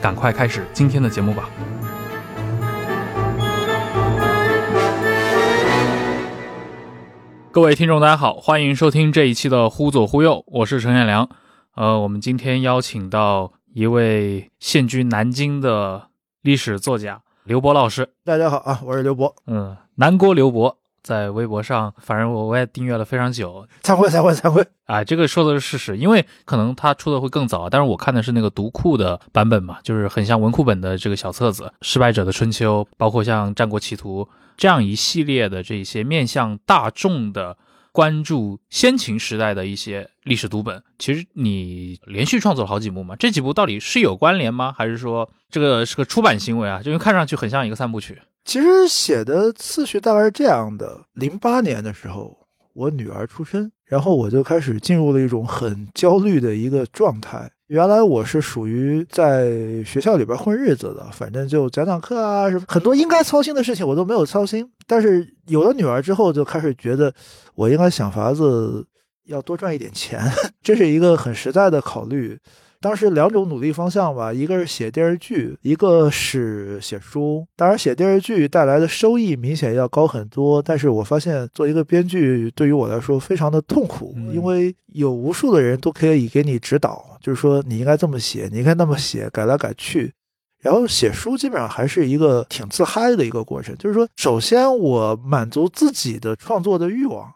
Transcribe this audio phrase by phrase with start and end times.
[0.00, 1.50] 赶快开始今天的节目吧。
[7.50, 11.28] 各位听众，大家好，欢迎收听这一期的《忽左忽右》，我是陈彦良。
[11.74, 16.08] 呃，我们今天邀请到一位现居南京的
[16.42, 18.10] 历史作家刘博老师。
[18.24, 19.34] 大家好啊，我是刘博。
[19.46, 20.78] 嗯，南郭刘博
[21.08, 23.66] 在微博上，反正我我也订阅了非常久。
[23.82, 34.22] 惭愧惭愧惭愧啊，这个说的是事实，因为可能他出的会更早，但是我看的是那个读库的版本嘛，就是很像文库本的这个小册子，《失败者的春秋》，包括像《战国奇图》。
[34.58, 37.56] 这样一系列的这些面向大众的
[37.92, 43.14] 关注先秦时代的一些历史读本，其实你连续创作了好几部嘛？
[43.14, 44.74] 这几部到底是有关联吗？
[44.76, 46.82] 还是说这个是个出版行为啊？
[46.82, 48.20] 就因为看上去很像一个三部曲。
[48.48, 52.34] 其实写的次序大概是这样的：零八年的时候，
[52.72, 57.46] 我女儿出生，然后我就开始进入了一种很焦虑的一个状态。
[57.66, 59.52] 原来我是属于在
[59.84, 64.66] 学校里边混日子的，反正就讲讲课啊，什么很多应该操心的事情我都没有操心。
[64.86, 67.12] 但是有了女儿之后，就开始觉得
[67.54, 68.82] 我应该想法子
[69.26, 70.22] 要多赚一点钱，
[70.64, 72.38] 这是一个很实在的考虑。
[72.80, 77.46] 当时两种努力方向吧，一个是写电视剧，一个是写书。
[77.56, 90.12] 当然，写电视剧带来的收益明显要高很多，但是我发现做一个编剧对于我来说非常的痛苦，因为有无数的人都可以给你指导，就是说你应该这么写，你应该那么写，改来改去。
[90.60, 97.32] 然后写书基本上还是一个挺自嗨的一个过程，就是说，首先我满足自己的创作的欲望。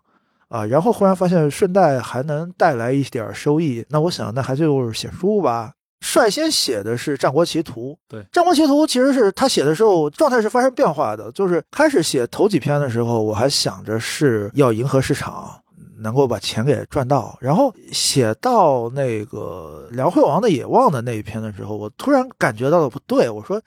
[0.53, 5.73] 啊，然后忽然发现顺带还能带来一点收益，那我想那还就是写书吧。
[6.03, 11.33] 率先写的是《战国奇图》，对，《战国奇图》其实是他写的时候状态是发生变化的。
[11.33, 15.59] 就是开始写头几篇的时候，我还想着是要迎合市场，
[16.01, 17.35] 能够把钱给赚到。
[17.41, 23.59] 然后写到那个梁惠王的野望的那一篇的时候，我突然感觉到了不对，我说。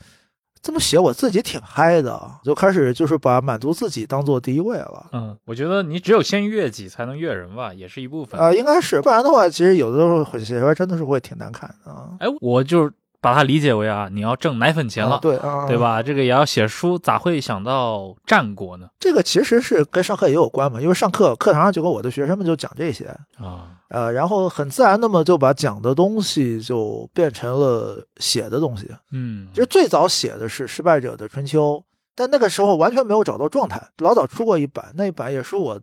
[0.66, 5.06] 这么写我自己挺嗨的，就开始就是把满足自己当做第一位了。
[5.12, 12.18] 嗯，我觉得你只有先悦己才能悦人吧，也是一部分啊，应该是，不然的话，其实有的时候写出来真的是会挺难看啊。
[12.20, 12.92] 哎，我就。
[13.26, 16.04] 把它理解为啊，你要挣奶粉钱了，对啊对吧？
[16.04, 18.88] 这个也要写书，咋会想到战国呢？
[19.00, 23.06] 这个其实是跟上课也有关嘛，因为上课课堂上就跟我的学生们就讲这些
[23.40, 28.88] 啊，呃，然后很自然的嘛，就把讲的东西就变成了写的东西。
[29.12, 31.84] 嗯，其实最早写的是失败者的春秋，
[32.14, 33.82] 但那个时候完全没有找到状态。
[33.98, 35.82] 老早出过一版，那一版也是我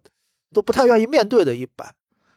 [0.55, 1.89] 都不太愿意面对的一版。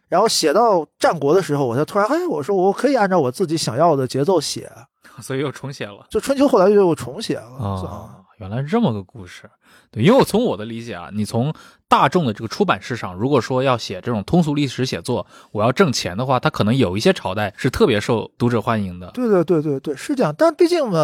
[0.08, 4.72] 然后写到战国的时候，我才突然，哎，我说我可以按照我自己想要的节奏写。
[5.22, 9.50] 所以又重写了，就春秋后来又重写了啊，原来是这么个故事。
[9.92, 11.54] 对，因为我从我的理解啊，你从
[11.88, 19.10] 大众的这个出版市场，如果说要写这种通俗历史写作，我要挣钱的话，它可能有一些朝代是特别受读者欢迎的。
[19.12, 20.34] 对对对对对，是这样。
[20.38, 21.00] 但毕竟嘛，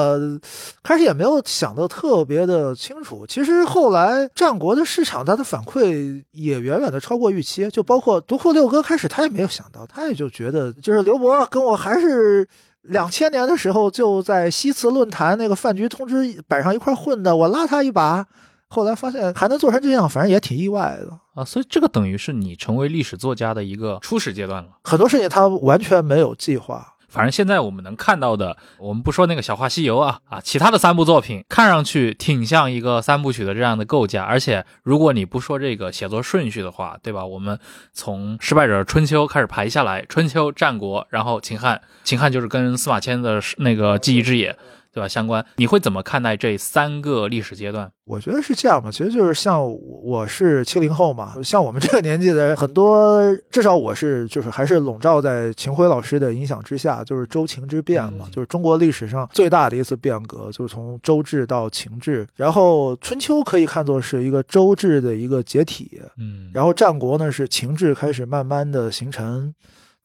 [0.84, 3.26] 开始也没有想的特别的清楚。
[3.26, 7.70] 其实后来战国的市场，它的反馈也远远的超过预期。
[7.70, 12.48] 就包括独库六哥开始，他也没有想到，他也就觉得，就是刘博跟我还是。
[12.84, 18.26] 两千年的时候，就在西祠论坛那个饭局通知板上一块混的，我拉他一把，
[18.68, 21.46] 后来发现还能做成这样，反正也挺意外的啊。
[21.46, 24.70] 所以这个等于是你成为历史作家的一个初始阶段了。
[24.84, 26.88] 很多事情他完全没有计划。
[27.12, 34.24] 反正现在我们能看到的，我们不说那个《小话西游》啊啊，其他的三部作品看上去挺像一个三部曲的这样的构架。
[34.24, 37.26] 而且如果你不说这个写作顺序的话，对吧？
[37.26, 37.60] 我们
[37.92, 44.58] 从失败者春秋开始排下来，春秋、战国，然后秦汉，秦汉就是跟司马迁的那个记忆之野。
[44.94, 45.08] 对吧？
[45.08, 47.92] 相关，你会怎么看待这三个历史阶段？
[48.06, 49.66] 我觉得是这样吧，其实就是像
[50.04, 58.32] 我是七零后嘛，像我们这个年纪的人，很多至少我是就是还是笼罩在秦晖老师的影响之下，就是周秦之变嘛，嗯。
[58.32, 69.54] 就是中国历史上最大的一次变革，就是从周制到秦制，然后春秋可以看作是一个周制的一个解体，嗯，然后战国呢是秦制开始慢慢的形成，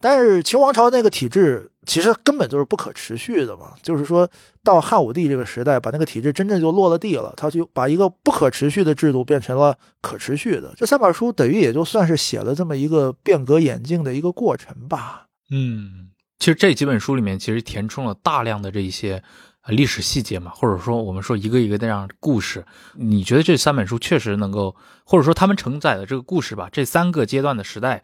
[0.00, 4.28] 但是秦王朝那个体制其实根本就是不可持续的嘛，就是说
[4.64, 10.74] 到汉武帝这个时代，把那个体制真正就落了地了，他就把一个不可持续的制度变成了可持续的。
[10.76, 15.28] 这三本书等于也就算是写了这么一个变革演进的一个过程吧。
[15.50, 19.22] 嗯，其实这几本书里面其实填充了大量的这一些
[19.68, 22.64] 历史细节嘛，或者说我们说一个一个的这样故事。
[22.94, 24.74] 你觉得这三本书确实能够，
[25.04, 28.02] 或者说他们承载的这个故事吧，这三个阶段的时代，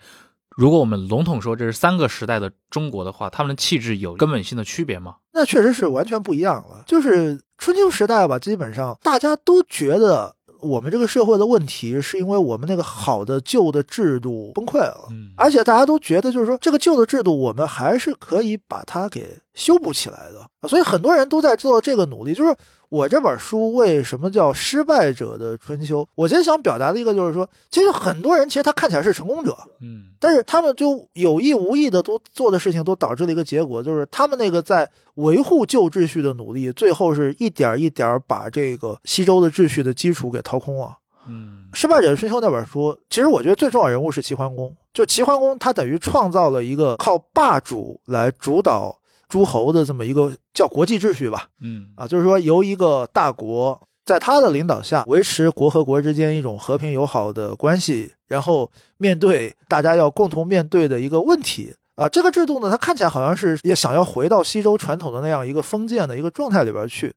[0.57, 5.17] 如果我们笼统说这是三个时代的中国的话，他们的气质有根本性的区别吗？
[5.33, 6.83] 那确实是完全不一样了。
[6.87, 15.09] 就是春秋时代吧，基本上大家都觉得我们这个社会的问题是因为我们那个好的旧的制度崩溃了。
[15.11, 20.69] 嗯而且大家都觉得，就是说这个旧的制度，我们还是可以把它给修补起来的。
[20.69, 22.35] 所以很多人都在做这个努力。
[22.35, 22.55] 就是
[22.93, 26.07] 我这本书为什么叫失败者的春秋？
[26.15, 40.95] 我今天想表达的一个就是说，其实很多人其实他看起来是成功者，嗯但是他们就有意无意的都做的事情，都导致了一个结果，就是他们那个在维护旧秩序的努力，最后是一点一点把这个西周的秩序的基础给掏空了。
[41.27, 44.71] 嗯《失败者的春秋》那本书，其实我觉得最重要人物是齐桓公。
[44.93, 48.95] 就齐桓公，他等于创造了一个靠霸主来主导
[49.33, 51.49] 诸侯的这么一个叫国际秩序吧。
[51.63, 67.11] 嗯啊，就是说由一个大国在他的领导下维持国和国之间一种和平友好的关系，然后面对大家要共同面对的一个问题啊，这个制度呢，它看起来好像是也想要回到西周传统的那样一个封建的一个状态里边去。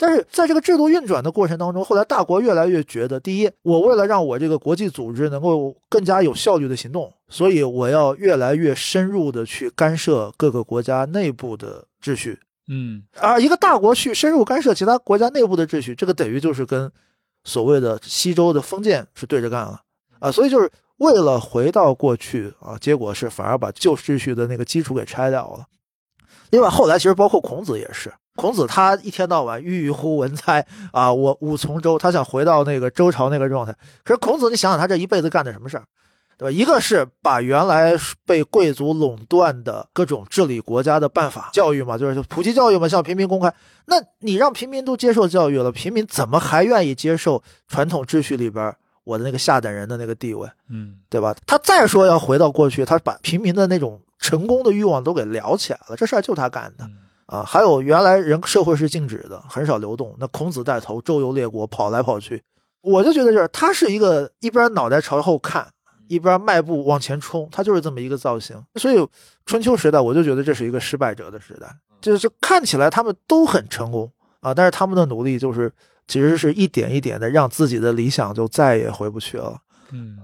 [0.00, 12.38] 但是在这个制度运转的过程当中，后来大国越来越觉得，第一，我为了让我这个国际组织能够更加有效率的行动，所以我要越来越深入的去干涉各个国家内部的秩序。
[12.70, 16.90] 嗯而一个大国去深入干涉其他国家内部的秩序，这个等于就是跟
[17.42, 19.80] 所谓的西周的封建是对着干了
[20.20, 25.66] 啊，所以就是为了回到过去啊，结果是反而把旧秩序的那个基础给拆掉了。
[26.50, 33.74] 另外，后来其实包括孔子也是，孔子他一天到晚郁郁乎文哉啊，我吾从周，他想回到那个周朝那个状态。
[34.04, 35.82] 可是孔子，你想想他这一辈子干的什么事儿？
[36.38, 36.50] 对吧？
[36.52, 37.94] 一个是把原来
[38.24, 43.52] 被贵族垄断的各种治理国家的办法，教育嘛，就是普及教育嘛，向平民公开。
[43.86, 51.34] 那你让平民都接受教育了，平民怎么还愿意接受传统秩序里边我的那个下等人的那个地位，嗯对吧？
[51.44, 57.44] 他再说要回到过去，他把平民的那种成功的欲望都给撩起来了，这事儿就他干的嗯啊。
[57.44, 62.42] 还有原来人社会是静止的，很少流动，那孔子带头周游列国，跑来跑去，
[62.82, 65.66] 我就觉得就是他是一个一边脑袋朝后看。
[66.10, 68.56] 一边迈步往前冲，他就是这么一个造型。
[68.76, 69.06] 所以
[69.44, 71.68] 春秋时代，我就觉得这是一个失败者的时代，
[72.00, 74.10] 就是看起来他们都很成功
[74.40, 75.70] 啊，但是他们的努力就是
[76.06, 79.58] 其实是一点一点的让自己的理想就再也回不去了。
[79.90, 80.16] 嗯，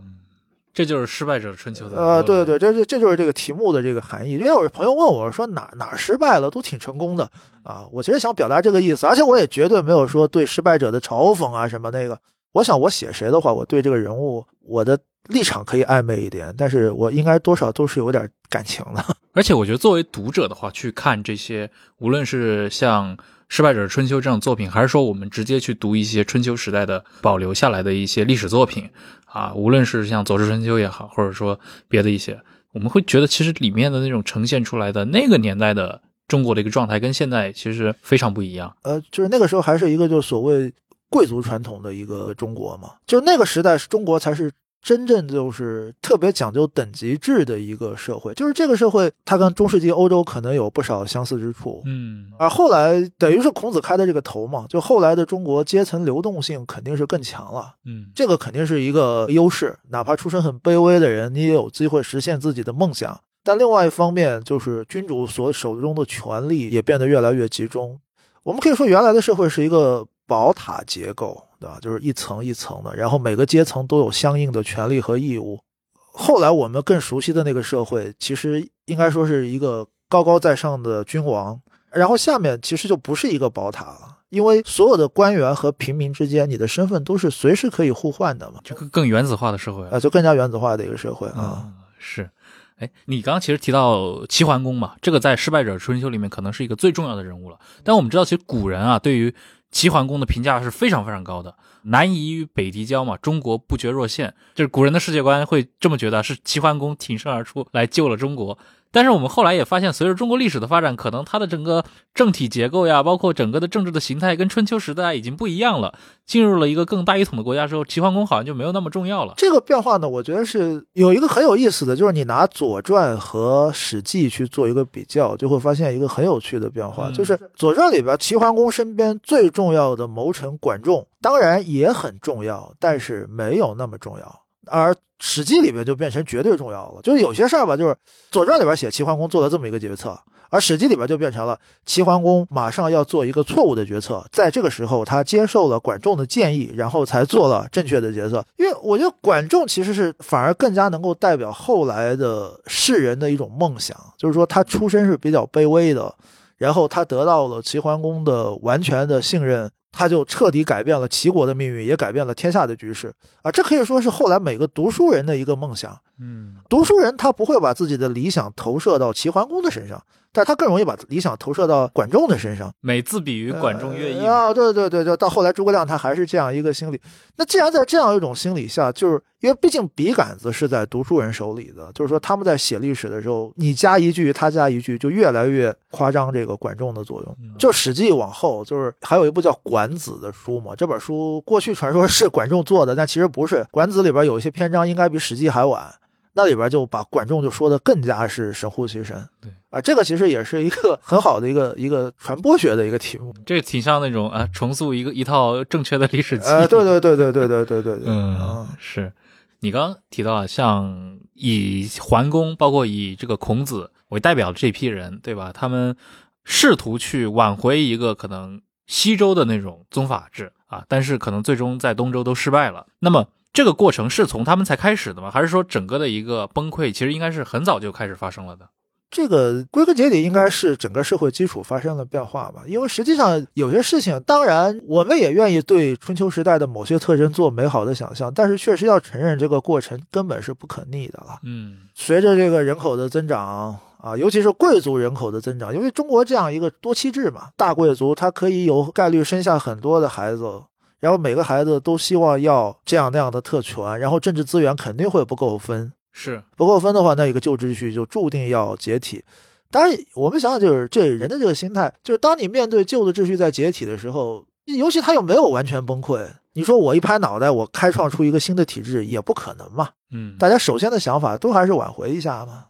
[0.75, 4.33] 这就是失败者春秋的呃，对对对，这这这就是这个题目的这个含义。
[4.33, 7.31] 因为有朋友问我说哪哪儿失败了，都挺成功的
[7.63, 7.87] 啊。
[7.93, 12.19] 我其实想表达这个意思，而且我也绝对没有说对失败者的嘲讽啊什么那个。
[12.53, 14.99] 我想我写谁的话，我对这个人物我的
[15.29, 19.05] 立场可以暧昧一点，但是我应该多少都是有点感情的。
[19.33, 23.17] 而且我觉得作为读者的话，去看这些，无论是像
[23.55, 28.91] 《失败者春秋》这种作品，还是说我们直接去读一些春秋时代的保留下来的一些历史作品
[29.27, 32.37] 啊，无论是像《左氏春秋》也好，或者说别的一些，
[32.73, 38.77] 我们会觉得其实里面的那种呈现出来的那个年代的中国的一个状态，跟现在其实非常不一样。
[38.83, 40.75] 呃，就是那个时候还是一个就所谓
[41.09, 44.51] 贵族传统的一个中国嘛，就那个时代是中国才是
[44.85, 51.83] 真正就是特别讲究等级制的一个社会，就是这个社会它跟中世纪欧洲可能有不少相似之处。
[51.87, 59.75] 嗯而后来等于是孔子开的这个头嘛，就后来的中国阶层流动性肯定是更强了，嗯这个肯定是一个优势。
[59.89, 63.19] 哪怕出身很卑微的人，你也有机会实现自己的梦想。
[63.43, 67.99] 但另外一方面，就是君主所手中的权力也变得越来越集中。
[68.43, 71.79] 我们可以说，原来的社会是一个宝塔结构，对吧？
[71.81, 75.61] 就是一层一层的，然后每个阶层都有相应的权利和义务。
[75.97, 91.41] 后来我们更熟悉的那个社会，其实应该说是一个高高在上的君王，然后下面其实就不是一个宝塔了，因为所有的官员和平民之间，你的身份都是随时可以互换的嘛，就更更原子化的社会啊，就更加原子化的一个社会啊。
[91.41, 91.69] 啊，
[91.99, 92.31] 是，
[92.77, 97.59] 哎，你刚刚其实提到齐桓公嘛，这个在《失败者春秋》里面可能是一个最重要的人物了。
[97.83, 99.35] 但我们知道，其实古人啊对于
[99.75, 101.57] 齐桓公的评价是非常非常高的。
[101.83, 108.57] 南夷与北狄交嘛，中国不绝若线，就是古人的世界观会这么觉得，是齐桓公挺身而出来救了中国。
[108.95, 111.85] 但是我们后来也发现，随着中国历史的发展，可能它的整个
[112.15, 115.93] 政体结构呀，包括整个的政治的形态，跟春秋时代已经不一样了。
[116.25, 119.35] 进入了一个更大一统的国家之后，齐桓公好像就没有那么重要了。
[119.37, 134.44] 这个变化呢，我觉得是有一个很有意思的，就是你拿《左传》和《史记》去做一个比较，就会发现一个很有趣的变化，就是《左传》里边齐桓公身边最重要的谋臣管仲，当然也很重要，但是没有那么重要。
[134.67, 137.93] 而《史记》里边就变成绝对重要了，就是有些事儿吧，就是
[138.31, 140.19] 《左传》里边写齐桓公做了这么一个决策，
[140.51, 148.45] 而《史记》里边就变成了齐桓公马上要做一个错误的决策，在这个时候他接受了管仲的建议，然后才做了正确的决策。
[148.57, 156.15] 因为我觉得管仲其实是反而更加能够代表后来的世人的一种梦想，就是说他出身是比较卑微的，
[156.59, 159.71] 然后他得到了齐桓公的完全的信任。
[159.97, 163.51] 他就彻底改变了齐国的命运，也改变了天下的局势啊！
[163.53, 165.97] 这可以说是后来每个读书人的一个梦想。
[166.19, 170.03] 嗯，读书人他不会把自己的理想投射到齐桓公的身上。
[170.35, 174.53] 但是他更容易把理想投射到管仲的身上，每字比于管仲乐毅啊！
[174.53, 177.01] 对对对，就到后来诸葛亮他还是这样一个心理。
[177.37, 187.37] 那既然在这样一种心理下，就是因为毕竟笔杆子是在读书人手里的，就是说他们在写历史的时候，你加一句，他加一句，就越来越夸张这个管仲的作用。
[187.57, 195.95] 就《史记》往后，就是还有一部叫《管子》的书嘛，这本书过去传说是管仲做的，但其实不是，《管子》里边有一些篇章应该比《史记》还晚。
[196.37, 209.13] 那里边就把管仲就说的更加是神乎其神，对啊，这个其实也是一个很好的一个一个传播学的一个题目，这挺像那种啊重塑一个一套正确的历史记忆，对对对对对对对对对，嗯，是
[209.61, 215.53] 你刚刚提到像以桓公，包括以这个孔子为代表的这批人，对吧？
[215.55, 215.97] 他们
[216.45, 222.87] 试图去挽回一个可能西周的那种宗法制啊，但是可能最终在东周都失败了。
[222.99, 223.29] 那么。
[223.55, 225.31] 这个过程是从他们才开始的吗？
[225.31, 228.69] 还是说整个的一个崩溃其实应该是很早就开始发生了的？
[229.13, 232.65] 这个归根结底应该是整个社会基础发生了变化吧。
[232.67, 241.39] 因为实际上有些事情，当然我们也愿意对春秋时代的某些特征做美好的想象，但是确实要承认这个过程根本是不可逆的了。
[241.45, 250.63] 嗯，随着这个人口的增长啊，尤其是贵族人口的增长，因为中国这样一个多妻制嘛，大贵族他可以有概率生下很多的孩子。
[251.05, 259.23] 然后每个孩子都希望要这样那样的特权，然后政治资源肯定会不够分，是不够分的话，那一个旧秩序就注定要解体。
[259.71, 269.91] 当然，我们想想，就是这人的这个心态，就是当你面对旧的秩序在解体的时候，尤其他又没有完全崩溃，你说我一拍脑袋，我开创出一个新的体制也不可能嘛。
[270.11, 272.65] 嗯，大家首先的想法都还是挽回一下嘛。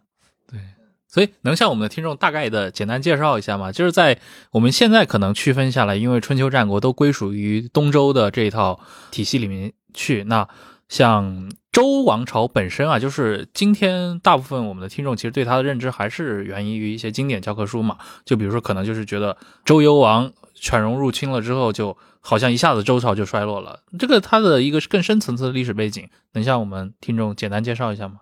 [1.15, 3.71] 所以能向我们的听众大概的简单介绍一下吗？
[3.71, 4.19] 就是在
[4.51, 8.81] 我们现在可能区分下来，因为春秋战国都归属于东周的这一套
[9.13, 10.25] 体系里面去。
[10.25, 10.49] 那
[10.89, 17.97] 像周王朝本身啊，就是今天大部分我们的听众其实对它的认知还是源于一些经典教科书嘛。
[18.25, 23.79] 就比如说，可能就是觉得周幽王犬戎入侵了之后，就好像一下子周朝就衰落了。
[23.97, 28.17] 这个它的一个更深层次的历史背景，能向我们听众简单介绍一下吗？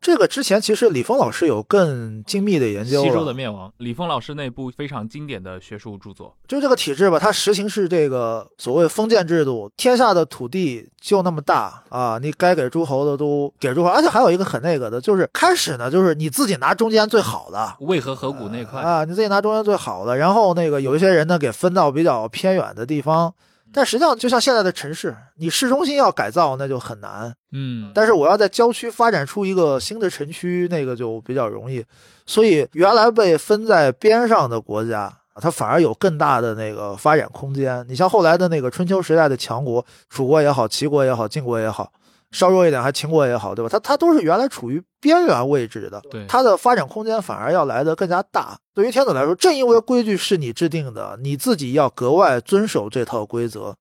[0.00, 3.02] 这个之前其实李峰老师有更精密的研究。
[3.02, 23.34] 西周的灭亡，李峰老师那部非常经典的学术著作，就这个体制吧，它实行是这个所谓封建制度，天下的土地就那么大啊，你该给诸侯的都给诸侯，而且还有一个很那个的，就是开始呢，就是你自己拿中间最好的，渭河河谷那块啊，你自己拿中间最好的，然后那个有一些人呢给分到比较偏远的地方。
[23.76, 27.30] 但实际上，就像现在的城市，你市中心要改造，那就很难。
[27.52, 31.84] 嗯，但是我要在郊区发展出一个新的城区，那个就比较容易。
[32.24, 37.84] 所以，原来被分在边上的国家，它反而有更大的那个发展空间。
[37.86, 41.92] 你像后来的那个春秋时代的强国，楚国也好，齐国也好，晋国也好。
[42.32, 43.68] 稍弱一点，还秦国也好，对吧？
[43.68, 48.58] 它它都是原来处于边缘位置的，对它的发展空间反而要来的更加大。
[48.74, 53.74] 对于天子来说，正因为规矩是你制定的，你自己要格外遵守这套规则。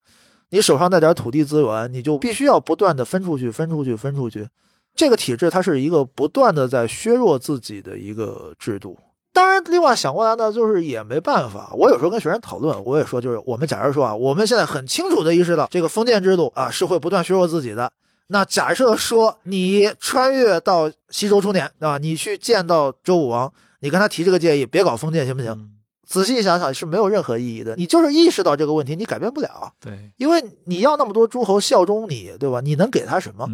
[0.52, 4.48] 你手上那点土地资源，你就必须要不断的分出去，分出去，分出去。
[4.96, 8.98] 这个体制它是一个不断的在削弱自己的一个制度。
[9.34, 11.72] 当然，另外想过来呢，就是也没办法。
[11.74, 17.92] 我有时候跟学生讨论，我也说，就是我们假如说啊，我们现在很清楚的意识到，这个封建制度啊是会不断削弱自己的。
[18.28, 21.98] 那假设说你穿越到西周初年，对吧？
[21.98, 23.52] 你去见到周武王，
[23.82, 25.72] 你跟他提这个建议，别搞封建，行不行？
[26.08, 27.76] 仔细想想是没有任何意义的。
[27.76, 29.74] 你就是意识到这个问题，你改变不了。
[29.80, 32.62] 对，因为你要那么多诸侯效忠你，对吧？
[32.62, 33.48] 你能给他什么？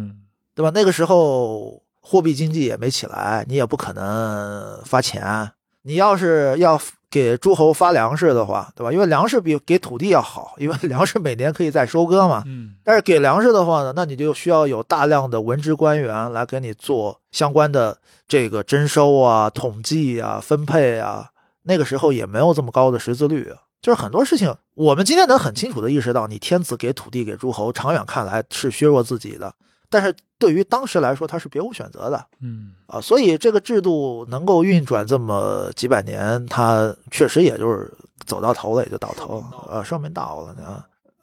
[0.54, 0.70] 对吧？
[0.74, 5.50] 那个时候货币经济也没起来，你也不可能发钱。
[5.82, 6.78] 你要是要
[7.12, 8.90] 给诸侯发粮食的话，对吧？
[8.90, 12.42] 因为粮食比给土地要好， 因为粮食每年可以再收割嘛。
[12.46, 21.28] 嗯但是给粮食的话呢，那你就需要有大量的文职官员来给你做相关的这个征收啊、统计啊、分配啊。
[21.64, 29.54] 那个时候也没有这么高的识字率啊，就是很多事情，我们今天能很清楚的意识到，你天子给土地给诸侯，长远看来是削弱自己的，
[29.92, 32.98] 但是对于当时来说，他是别无选择的嗯啊。
[32.98, 37.92] 所以这个制度能够运转这么几百年，它确实也就是
[38.24, 40.82] 走到头了也就到头了，呃，寿命到了呢。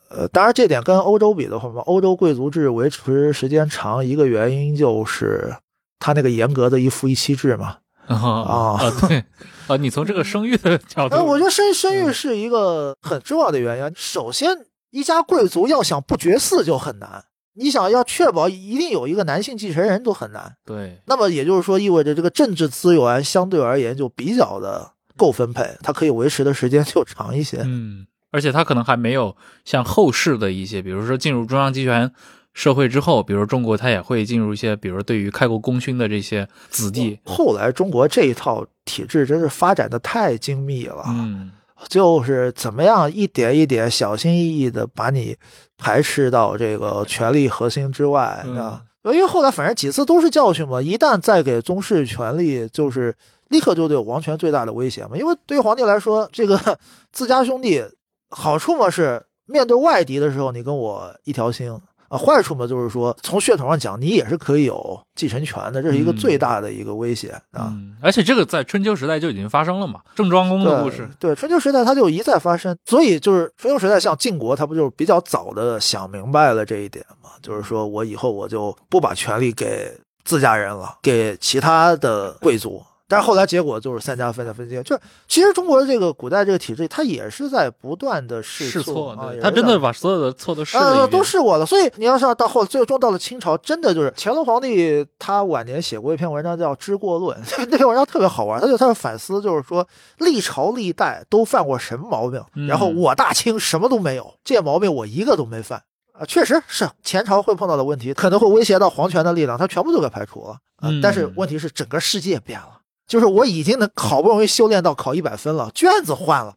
[0.10, 5.54] 呃，当然这点跟欧洲比的话嘛，欧洲贵族制维持时间长，一个原因就是
[6.00, 7.78] 他那个严格的一夫一妻制嘛。
[8.08, 9.24] 啊啊对
[9.68, 13.94] 啊，你从这个生育的角度，哎，我觉得生生育是一个很重要的原因。
[13.96, 14.50] 首先，
[14.90, 17.24] 一家贵族要想不绝嗣就很难，
[17.54, 20.56] 你想要确保一定有一个男性继承人都很难。
[20.66, 27.58] 对那么也就是说，意味着这个政治资源相对而言就比较的够分配，它可以维持的时间就长一些。
[27.66, 32.12] 嗯，而且他可能还没有像后世的一些，比如说进入中央集权
[32.54, 41.52] 社会之后，比如中国，它也会进入一些，比如对于开国功勋的这些子弟，后来中国这一套体制真是发展的太精密了，嗯
[41.88, 45.36] 就是怎么样一点一点小心翼翼的把你
[45.78, 48.82] 排斥到这个权力核心之外嗯啊。
[49.06, 53.16] 因为后来反正几次都是教训嘛，一旦再给宗室权力，就是
[53.48, 55.16] 立刻就对王权最大的威胁嘛。
[55.16, 56.78] 因为对于皇帝来说，这个
[57.12, 57.84] 自家兄弟
[58.30, 61.76] 好处嘛是面对外敌的时候，你跟我一条心。
[62.10, 67.72] 啊，坏处嘛，就是说从血统上讲，你也是可以有继承权的，这是一个嗯最大的一个威胁啊。
[67.72, 77.30] 嗯，而且这个在春秋时代就已经发生了嘛，郑庄公的故事，对，春秋时代它就一再发生，所以就是春秋时代像晋国，它不就是比较早的想明白了这一点嘛？
[77.42, 82.84] 就是说我以后我就不把权力给自家人了，给其他的贵族。
[83.10, 91.66] 但是后来结果就是三家分家分家，就是其实中国的这个古代这个体制，它也是在不断的试试错，他真的把所有的错都试了呃，都试过了。
[91.66, 97.36] 所以你要是要到后最终到了清朝，真的就是乾隆皇帝他晚年写过一篇文章叫《知过论》，
[97.70, 99.88] 那篇文章特别好玩，他就他的反思就是说
[100.20, 105.82] 历朝历代都犯过什么毛病，嗯然后我大清什么都没有，这些毛病我一个都没犯。
[106.14, 110.52] 啊，确实是前朝会碰到的问题，可能会威胁到皇权的力量，他全部都给排除了。
[110.76, 112.79] 啊，嗯但是问题是整个世界变了。
[113.10, 116.56] 就是我已经能好不容易修炼到考一百分了，卷子换了，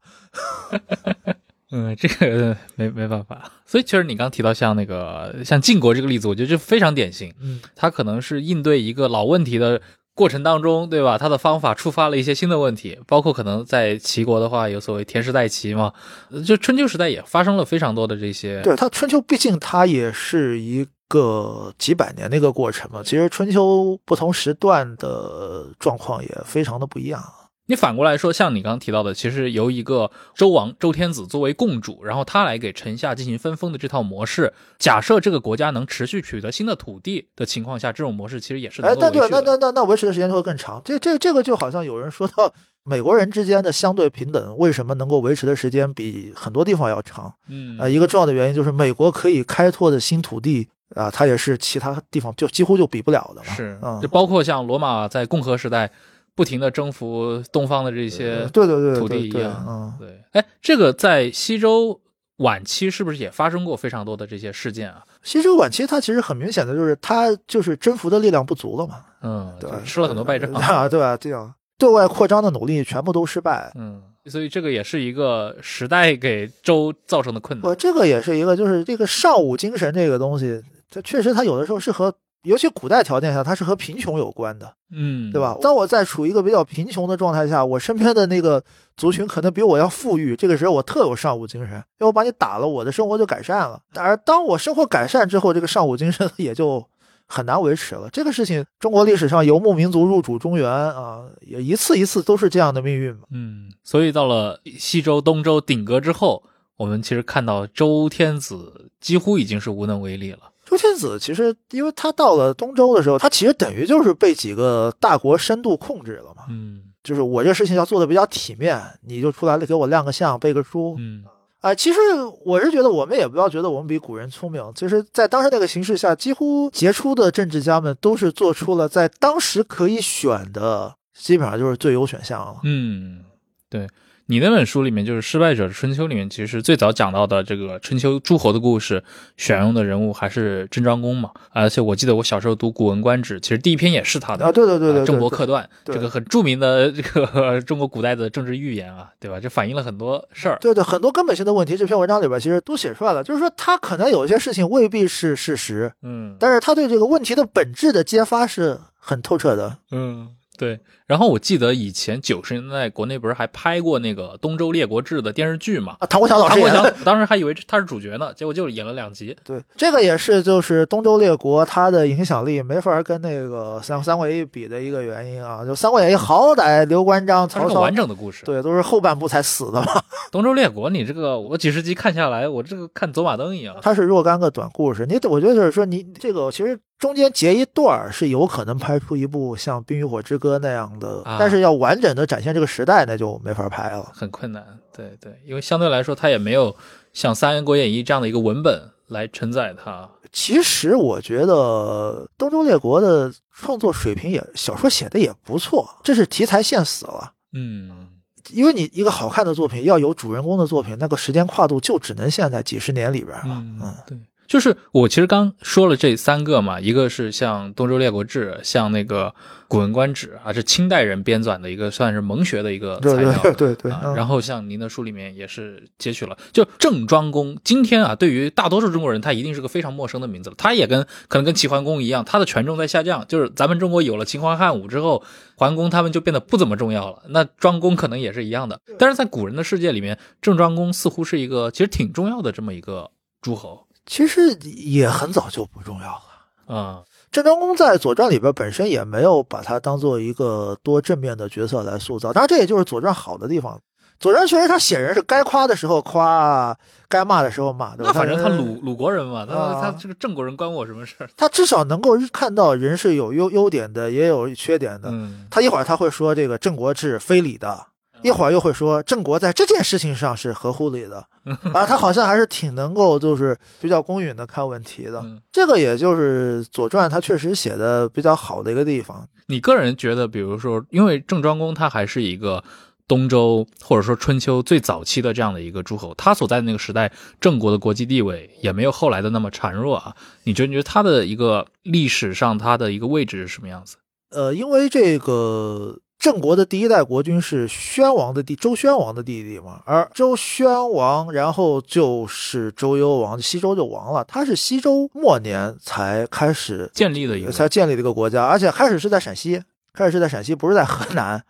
[1.72, 3.50] 嗯，这个没没办法。
[3.66, 7.32] 所以其实你刚提到像那个像晋国这个例子，我觉得就非常典型。
[7.40, 9.80] 嗯，他可能是应对一个老问题的
[10.14, 11.16] 过程当中，对吧？
[11.16, 15.94] 他的方法触发了一些新的问题，包括可能在齐国的话，有所谓田氏代齐嘛，
[16.30, 18.60] 呃就春秋时代也发生了非常多的这些。
[18.60, 23.02] 对他春秋，毕竟它也是一个几百年的一个过程嘛。
[23.04, 27.22] 其实春秋不同时段的状况也非常的不一样。
[27.66, 39.40] 你反过来说，像你刚刚提到的，其实由一个周王周天子作为共主，然后他来给臣下进行分封的这套模式，假设这个国家能持续取得新的土地的情况下，这种模式其实也是哎，够但对，那。
[39.40, 40.82] 那那那维持的时间就会更长。
[40.84, 47.32] 这这这个就好像有人说到美国人之间的相对平等，为什么能够维持的时间比很多地方要长？
[47.48, 53.54] 嗯呃，一个重要的原因就是美国可以开拓的新土地啊，它也是其他地方就几乎就比不了的嘛。
[53.54, 55.90] 是，嗯就包括像罗马在共和时代
[56.34, 59.94] 不停的征服东方的这些对对对，土地一样嗯。
[59.98, 62.00] 对，哎，这个在西周
[62.38, 65.04] 晚期是不是也发生过非常多的这些事件啊？
[65.22, 69.00] 西周晚期它其实很明显的就是它就是征服的力量不足了嘛。
[69.22, 70.50] 嗯，对，吃了很多败仗。
[70.54, 71.16] 啊，对吧？
[71.16, 73.70] 这样对外扩张的努力全部都失败。
[73.76, 77.68] 嗯，所以这个也是一个时代给周造成的困难。
[77.68, 85.56] 我这个也是一个，就是这个尚武精神这个东西，它确实它有的时候是和，尤其古代条件下，它是和贫穷有关的，嗯，对吧？
[85.62, 88.62] 当我在处于一个比较贫穷的状态下，我身边的那个
[88.96, 93.80] 族群可能比我要富裕，这个时候我特有尚武精神，因为我把你打了，我的生活就改善了。
[93.94, 96.86] 而当我生活改善之后，这个尚武精神 也就。
[97.28, 98.10] 很难维持了。
[98.12, 103.22] 这个事情，中国历史上游牧民族入主中原啊，也一次一次都是这样的命运嘛。
[103.30, 106.42] 嗯，所以到了西周、东周鼎革之后，
[106.76, 110.51] 我们其实看到周天子几乎已经是无能为力了。
[110.64, 116.44] 周天子其实，因为他到了东周的时候，他其实等于就是被几个大国深度控制了嘛。
[116.48, 120.94] 嗯就是我这事情要做的比较体面，你就出来了给我亮个相、背个书。
[120.98, 121.24] 嗯
[121.58, 121.98] 啊、其实
[122.44, 124.60] 我是觉得，我们也不要觉得我们比古人聪明。
[124.74, 132.56] 其实，在当时那个形势下，几乎杰出的政治家们都是做出了在当时可以选的，基本上就是最优选项了。
[132.64, 133.24] 嗯，
[133.68, 133.88] 对
[134.32, 139.04] 你那本书里面就是《失败者的春秋》里面，其实最早讲到的这个春秋诸侯的故事，
[139.36, 141.30] 选用的人物还是郑庄公嘛。
[141.50, 149.38] 而且我记得我小时候读《古文观止》，其实第一篇也是他的啊，对对对对，郑伯克段，这个很著名的这个 中国古代的政治预言啊，对吧？
[149.38, 150.56] 这反映了很多事儿。
[150.62, 153.22] 对对，很多根本性的问题，这篇文章里边其实都写出来了。
[153.22, 159.76] 就是说，他可能有一些事情未必是事实，嗯但是他对这个问题的本质的揭发是很透彻的。
[159.90, 160.30] 嗯，
[160.62, 160.78] 对。
[161.06, 165.96] 然后我记得以前九十年代国内不是还拍过那个《东周列国志》的电视剧嘛？
[165.98, 169.36] 啊，唐国强老唐国强当时还以为他是主角呢，结果就演了两集。
[169.44, 175.64] 对，这个也是就是东周列国它的影响力没法跟那个三三国演义比的一个原因啊。
[175.66, 178.44] 就三国演义好歹刘关张、曹操完，整的故事。
[178.44, 180.00] 对，都是后半部才死的嘛。
[180.30, 183.76] 东周列国，你这个我几十集看下来，我这个看走马灯一样。
[183.82, 194.08] 它是若干个短故事，你我觉得就是说你这个其实中间截一段儿是有可能拍出一部像《冰与火之歌》那样的，啊但是要完整的展现这个时代，那就没法拍了。
[194.14, 194.64] 很困难，
[194.96, 196.72] 对对，因为相对来说，它也没有
[197.12, 200.08] 像《三国演义》这样的一个文本来承载它。
[200.30, 207.32] 其实我觉得东周列国的创作水平也小说写的也不错，这是题材限死了。
[207.52, 208.06] 嗯，
[208.50, 213.56] 因为你一个好看的作品要有主人公的作品，那个时间跨度就只能限在几十年里边了。
[213.58, 214.16] 嗯嗯，对，
[214.52, 219.28] 就是我其实刚说了这三个嘛，一个是像《东周列国志》，像那个
[219.66, 223.32] 《古文观止》啊，是清代人编纂的一个算是蒙学的一个材料。
[223.42, 230.56] 对对对，啊，嗯然后像您的书里面也是截取了，就郑庄公，今天啊，对于大多数中国人，他一定是个非常陌生的名字了。
[230.58, 233.26] 他也跟可能跟齐桓公一样，他的权重在下降。
[233.26, 235.24] 就是咱们中国有了秦皇汉武之后，
[235.56, 237.22] 桓公他们就变得不怎么重要了。
[237.30, 238.78] 那庄公可能也是一样的。
[238.98, 243.10] 但是在古人的世界里面，郑庄公似乎是一个其实挺重要的这么一个
[243.40, 246.22] 诸侯其实也很早就不重要了。
[246.68, 247.02] 嗯。
[247.30, 253.74] 郑庄公在《左传》里边本身也没有把他当做一个多正面的角色来塑造，当然这也就是《左传》好的地方。
[254.20, 256.76] 《左传》确实他写人是该夸的时候夸，
[257.08, 258.12] 该骂的时候骂，对吧？
[258.12, 261.30] 那反正他鲁鲁国人嘛，他啊他这个郑国人关我什么事儿？
[261.34, 265.08] 他至少能够看到人是有优优点的，也有缺点的。
[265.10, 267.86] 嗯，他一会儿他会说这个郑国是非礼的，
[268.22, 271.26] 一会儿又会说郑国在这件事情上是合乎理的，
[271.72, 275.20] 啊，他好像还是挺能够就是比较公允的看问题的。
[275.24, 279.28] 嗯这个也就是《左传》他确实写的比较好的一个地方。
[279.48, 282.64] 你个人觉得，比如说，因为郑庄公他还是一个
[283.06, 290.14] 东周或者说春秋最早期的这样的一个诸侯，他所在的那个时代，郑国的国际地位也没有后来的那么孱弱啊。
[290.44, 293.96] 你觉得，你觉得他的一个历史上他的一个位置是什么样子？
[294.30, 304.22] 呃，因为这个郑国的第一代国君是宣王的弟周宣王的弟弟嘛，而周宣王然后就是周幽王，西周就亡了。
[304.22, 311.42] 他是西周末年才开始建立的一个才建立的一个国家，而且开始是在陕西，开始是在陕西，不是在河南。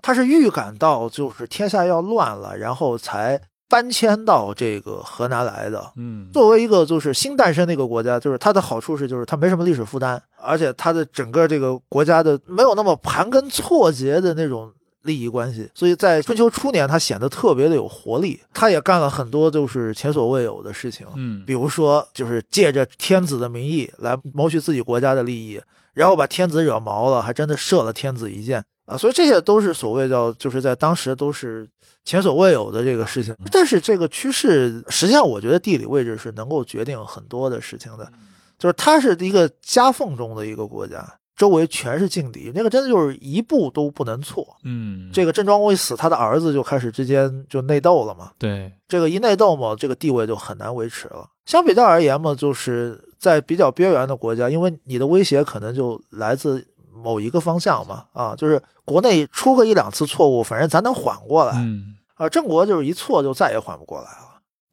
[0.00, 3.40] 他是预感到就是天下要乱了，然后才
[3.70, 5.92] 搬迁到这个河南来的。
[5.96, 14.70] 嗯作为一个就是新诞生的一个国家，就是它的好处是，就是它没什么历史负担，而且它的整个这个国家的没有那么盘根错节的那种
[15.02, 18.38] 利益关系，所以在春秋初年，它显得特别的有活力。
[18.52, 25.60] 他也干了很多就是前所未有的事情，嗯比如说就是借着天子的名义来谋取自己国家的利益，
[25.94, 28.96] 然后把天子惹毛了，还真的射了天子一箭啊！
[28.96, 31.68] 所以这些都是所谓叫就是在当时都是
[32.04, 33.34] 前所未有的这个事情。
[33.52, 38.10] 但是这个趋势，实际上我觉得地理位置是能够决定很多的事情的，
[38.58, 41.14] 就是它是一个夹缝中的一个国家。
[41.36, 44.46] 周围全是劲敌，那个真的就是一步都不能错。
[44.62, 48.32] 嗯，这个郑庄公一死，他的儿子就开始之间就内斗了嘛。
[48.38, 51.26] 对这个一内斗嘛，这个地位就很难维持了。
[51.46, 56.62] 相比较而言嘛，就是在比较边缘的国家，因为你的威胁可能就来自
[57.02, 61.52] 某一个方向嘛，啊，就是国内出个一两次错误，反正咱能缓过来。
[61.56, 64.26] 嗯，啊，郑国就是一错就再也缓不过来了。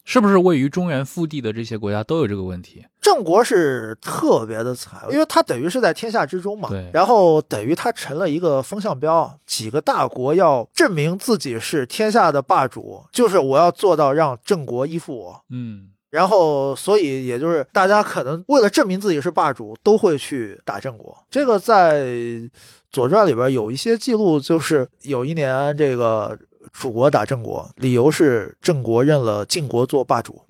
[0.09, 2.85] 是不是位于中原腹地的这些国家都有这个问题？
[3.01, 15.41] 郑国是特别的惨，因为他等于是在天下之中嘛，对然后等于他成了一个风向标，几个大国要证明自己是天下的霸主，就是我要做到让郑国依附我。
[15.49, 21.15] 嗯然后，所以也就是大家可能为了证明自己是霸主，都会去打郑国。
[21.29, 22.05] 这个在
[22.89, 26.35] 《左传》里边有一些记录，就是有一年这个
[26.73, 30.41] 楚国打郑国，理由是郑国认了晋国做霸主。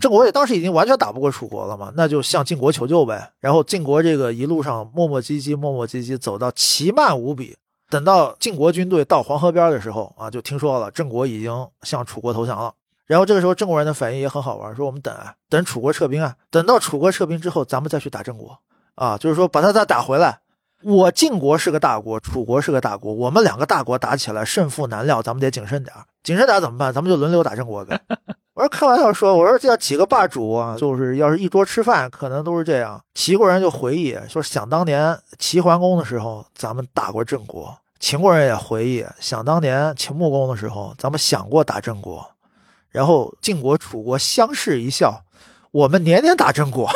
[0.00, 3.30] 郑国也当时已经完全打不过楚国了嘛，那就向晋国求救呗。
[3.40, 7.54] 然后晋国这个一路上磨磨唧唧、磨磨唧唧，走到奇慢无比。
[7.90, 12.72] 等到晋国军队到黄河边的时候啊，就听说了郑国已经向楚国投降了。
[13.10, 18.56] 然后这个时候郑国人的反应也很好玩，说我们等啊，等楚国撤兵啊，等到楚国撤兵之后，咱们再去打郑国
[18.94, 20.38] 啊，就是说把他再打回来。
[20.84, 25.92] 我晋国是个大国，楚国是个大国，我们两个大国打起来胜负难料，咱们得谨慎点。
[26.22, 26.92] 谨慎点怎么办？
[26.92, 28.00] 咱们就轮流打郑国呗。
[28.54, 33.02] 我说开玩笑说，我说这要几个霸主啊，就是要是一桌吃饭，可能都是这样。
[33.14, 42.24] 齐国人就回忆说，想当年齐桓公的时候，咱们打过郑国；秦国人也回忆，想当年秦穆公的时候，咱们想过打郑国。
[42.90, 45.24] 然后晋国、楚国相视一笑，
[45.70, 46.90] 我们年年打郑国。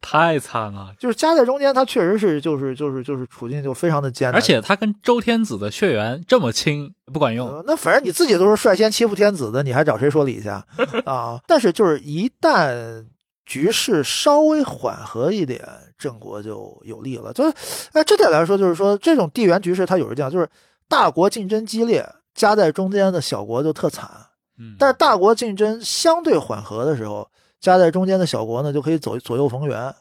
[0.00, 7.62] 太惨了， 就是夹在中间，他确实是就是就是就是处境就非常的艰难，而且他跟周天子的血缘这么亲，不管用。
[7.66, 10.48] 那反正你自己都是率先欺负天子的，你还找谁说理去
[11.04, 11.40] 啊？
[11.46, 13.04] 但是就是一旦
[13.44, 15.62] 局势稍微缓和一点，
[15.98, 17.32] 郑国就有利了。
[17.32, 17.54] 就是
[17.92, 20.48] 哎，这点来说，就是说这种地缘局势它有时这样，就是
[20.88, 24.10] 大国竞争激烈，夹在中间的小国就特惨。
[24.58, 27.28] 嗯，但是大国竞争相对缓和的时候。
[27.60, 29.94] 夹在中间的小国呢，就可以左左右逢源。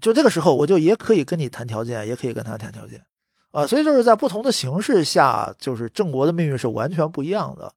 [0.00, 3.02] 就这个时候，我就也可以跟你谈条件，也可以跟他谈条件，
[3.50, 7.72] 啊，所以就是在不同的形势下，就是郑国的命运是完全不一样的。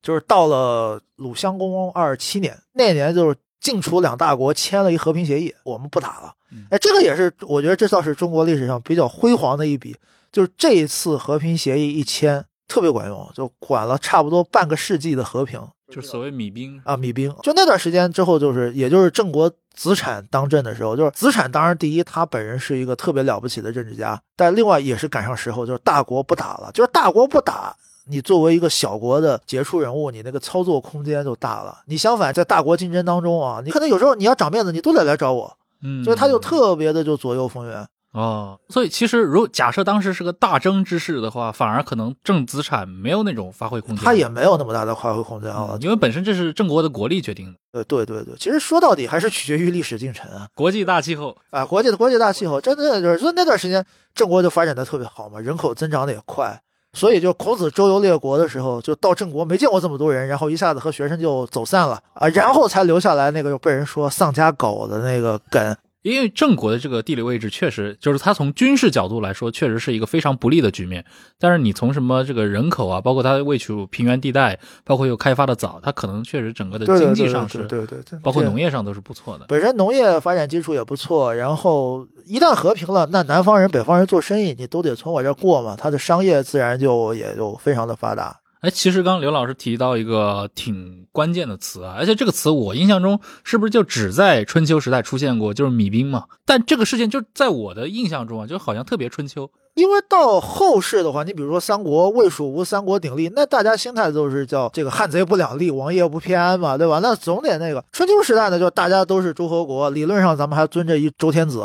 [0.00, 6.32] 就是到了鲁襄公二十七年那年，就是晋楚两大国签了一和平协议，我们不打了。
[6.70, 9.96] 哎，这个也是我觉得这倒是中国历史上比较辉煌的一笔，
[10.30, 12.44] 就是这一次和平协议一签。
[12.66, 15.60] 特别管用，就管了差不多半个世纪的和平，
[15.92, 17.34] 就所谓米兵啊，米兵。
[17.42, 31.82] 就那段时间之后，就是也就是郑国子产当政的时候，就是子产当然第一，他本人是一个特别了不起的政治家，但另外也是赶上时候，就是大国不打了，就是大国不打，你作为一个小国的杰出人物，你那个操作空间就大了。
[31.86, 37.86] 你相反在大国竞争当中啊，你可能有时候你要长面子，你都得来找我，嗯，所以他就特别的就左右逢源。
[38.14, 47.58] 哦，所以其实如假设当时是个大争之势的话，反而可能正资产没有那种发挥空间，他也没有那么大的发挥空间啊，因为本身这是郑国的国力决定的。
[47.72, 56.56] 呃，对对对，其实说到底还是取决于历史进程啊，国际大气候啊，国际的国际大气候，真的就是说那段时间郑国就发展的特别好嘛，人口增长的也快，
[56.92, 65.76] 所以就孔子周游列国的时候，就到郑国没见过这么多人，然后一下子和学生就走散了啊，然后才留下来那个又被人说丧家狗的那个梗。
[66.04, 71.02] 因为郑国的这个地理位置确实，就是它从军事角度来说，确实是一个非常不利的局面。
[71.38, 79.46] 但是你从什么这个人口啊，包括它位处平原地带，包括又开发的早，它可能确实整个的经济上是，对对对，包括农业上都是不错的。
[79.48, 88.38] 本身农业发展基础也不错，然后一旦和平了，那南方人、北方人做生意，你都得从我这过嘛，它的商业自然就也就非常的发达。
[88.64, 96.24] 哎，其实刚刘老师提到一个挺关键的词啊，而且这个词我印象中是不是就只在春秋时代出现过，就是米兵嘛？
[96.46, 99.50] 但这个事件就在我的印象中啊，就好像特别春秋。
[99.74, 107.00] 因为到后世的话，你比如说三国魏蜀吴三国鼎立，那大家心态都是叫这个汉贼不两立，王爷不偏安嘛，对吧？
[107.02, 111.62] 那总得那个春秋时代呢，就大家都是诸侯国，理论上咱们还尊着一周天子。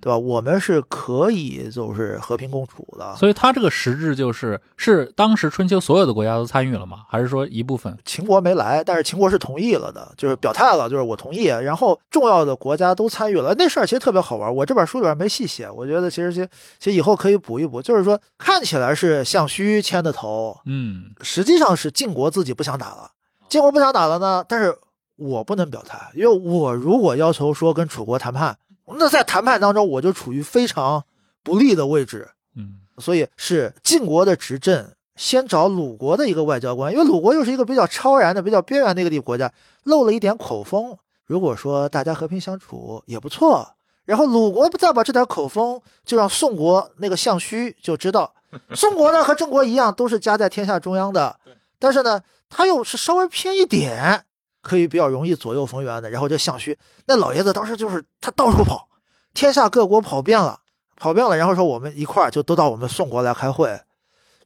[0.00, 0.16] 对吧？
[0.16, 6.98] 我们是可以就是和平共处的，所以它这个实质就是是当时春秋所有的国家都参与了吗？
[7.08, 7.96] 还是说一部分？
[8.04, 11.44] 秦国没来，但是秦国是同意了的，就是表态了，就是我同意。
[11.44, 14.54] 然后重要的国家都参与了，那事儿其实特别好玩。
[14.54, 17.82] 我这本书里边没细写，我觉得其实其实其实以后可以补一补。
[17.82, 23.10] 就是说看起来是项须牵的头，嗯，实际上是晋国自己不想打了。
[23.48, 24.76] 晋国不想打了呢，但是
[25.16, 28.56] 我不能表态，因为我如果要求说跟楚国谈判。
[28.96, 31.04] 那在谈判当中，我就处于非常
[31.42, 39.52] 不利的位置，嗯，所以是晋国的执政先找鲁国的一个外交官，因为鲁国又是一个比较超然的、比较边缘的一个地国家，
[39.84, 40.96] 漏了一点口风。
[41.26, 43.68] 如果说大家和平相处也不错，
[44.04, 48.32] 然后鲁国再把这点口风就让宋国那个相须就知道，
[48.74, 51.38] 宋国呢和郑国一样都是夹在天下中央的，
[51.78, 54.24] 但是呢他又是稍微偏一点。
[54.60, 58.88] 可以比较容易左右逢源的，然后这项须那老爷子当时就是他到处跑，
[59.32, 60.60] 天下各国跑遍了，
[60.96, 63.68] 跑遍了，然后说我们一块儿就都到我们宋国来开会，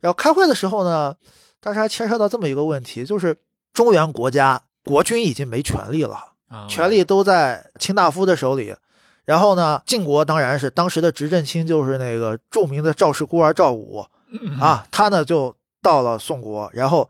[0.01, 1.15] 然后开会的时候呢，
[1.61, 3.37] 当时还牵涉到这么一个问题，就是
[3.73, 6.19] 中原国家国君已经没权力了，
[6.69, 8.77] 权力都在卿大夫的手里，
[9.25, 14.05] 然后呢，晋国当然是当时的执政卿就是那个著名的赵氏孤儿赵武
[14.61, 17.09] 啊，他呢就到了宋国，然后。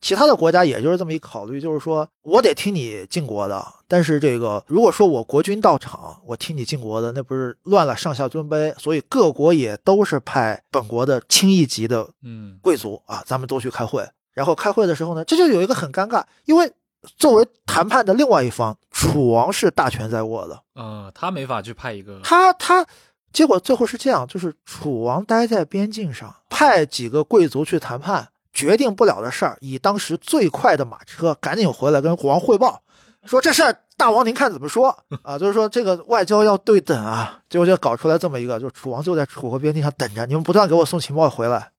[0.00, 8.72] 其他的国家也就是这么一考虑，就是说我得听你晋国的，但是这个如果说我国君到场，我听你晋国的，那不是乱了上下尊卑？
[8.78, 14.08] 所以各国也都是派本国的轻一级的嗯贵族啊，咱们都去开会。
[14.32, 16.70] 然后开会的时候呢，这就有一个很尴尬，因为
[17.16, 22.86] 作为谈判的另外一方，楚王是大权在握的嗯，他没法去派一个他他，
[23.32, 28.28] 结果最后是这样，就是楚王待在边境上，派几个贵族去谈判。
[28.52, 32.82] 决定不了的事儿，以当时最快的马车赶紧回来跟国王汇报，
[33.24, 34.88] 说这事儿大王您看怎么说
[35.22, 35.38] 啊？
[35.38, 41.70] 就是说这个外交要对等啊，结果就搞出来这么一个，就楚王就在楚国边境上等着，你们不断给我送情报回来。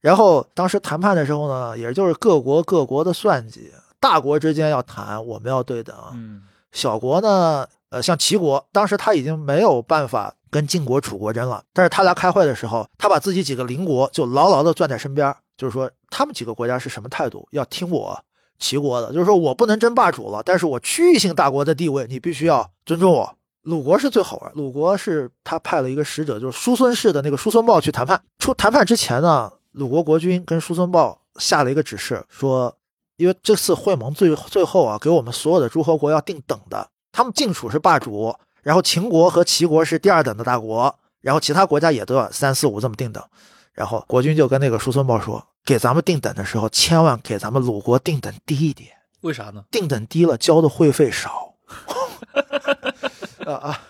[0.00, 18.18] 然后当时谈判的时候呢，也就是各国各国的算计，大国之间要谈，我们要对等，嗯小国呢，呃，像齐国，当时他已经没有办法跟晋国、楚国争了，但是他来开会的时候，他把自己几个邻国就牢牢地攥在身边，就是说他们几个国家是什么态度，要听我
[18.58, 23.36] 齐国的，就是说我不能争霸主了，但是我区域性大国的地位，你必须要尊重我。
[23.62, 28.22] 鲁国是最好玩，鲁国是他派了一个使者，就是叔孙氏的那个叔孙豹去谈判。
[28.38, 32.72] 出谈判之前呢，鲁国国君跟叔孙豹下了一个指示，说
[33.16, 43.20] 因为这次会盟最最后啊，给我们所有的诸侯国要定等的，他们晋楚是霸主，然后秦国和齐国是第二等的大国，然后其他国家也都要三四五这么定等。
[43.76, 49.62] 然后国君就跟那个叔孙豹说，给咱们定等的时候，千万给咱们鲁国定等低一点，为啥呢？
[49.70, 51.54] 定等低了交的会费少。
[53.46, 53.80] 啊啊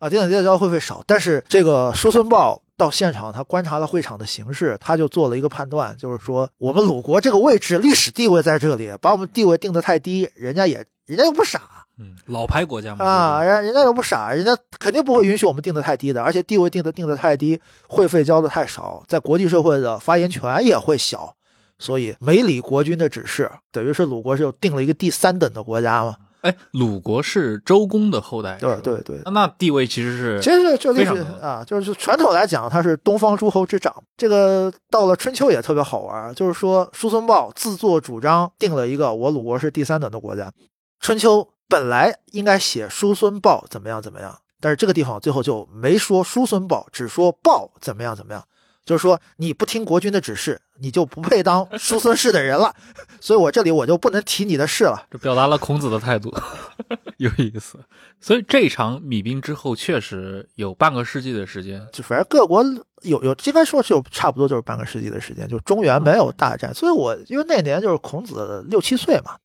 [0.00, 0.10] 啊！
[0.10, 21.34] 定等低了交的会费少，但是这个叔孙豹到现场，他观察了会场的形势，他就做了一个判断，就是说我们鲁国这个位置历史地位在这里，把我们地位定得太低，人家也人家又不傻嗯，老牌国家嘛啊，人人家又不傻，人家肯定不会允许我们定的太低的，而且地位定的定的太低，会费交的太少，在国际社会的发言权也会小，
[21.78, 26.16] 所以没理国君的指示，等于是鲁国是又定了一个第三等的国家嘛。
[26.40, 33.94] 哎，鲁国是周公的后代，对对对，那地位其实是其实这历史啊，就是传统来讲，他是东方诸侯之长。
[34.16, 40.50] 这个到了春秋也特别好玩，就是说叔孙豹自作主张定了一个我鲁国是第三等的国家。
[40.98, 48.44] 春秋本来应该写叔孙豹怎么样怎么样，但是这个地方最后就没说叔孙豹，只说豹怎么样怎么样。
[48.84, 52.74] 就是说你不听国君的指示，你就不配当叔孙氏的人了，
[53.20, 55.06] 所以我这里我就不能提你的事了。
[55.10, 56.34] 这表达了孔子的态度，
[57.18, 57.78] 有意思。
[58.20, 61.86] 所以这场米兵之后，确实有半个世纪的时间。
[61.92, 62.64] 就反正各国
[63.02, 66.74] 有有，应该说是有差不多就是半个世纪的时间，就中原没有大战。
[66.74, 69.36] 所以我因为那年就是孔子六七岁嘛，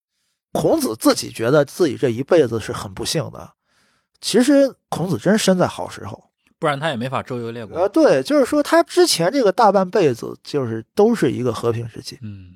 [0.55, 3.51] 孔子自己觉得自己这一辈子是很不幸的。
[4.21, 7.77] 其实孔子真身在好时候，不然他也没法周游列国。
[7.77, 12.53] 呃，对，就是说他之前这个大半辈子就是都是一个和平时期，嗯，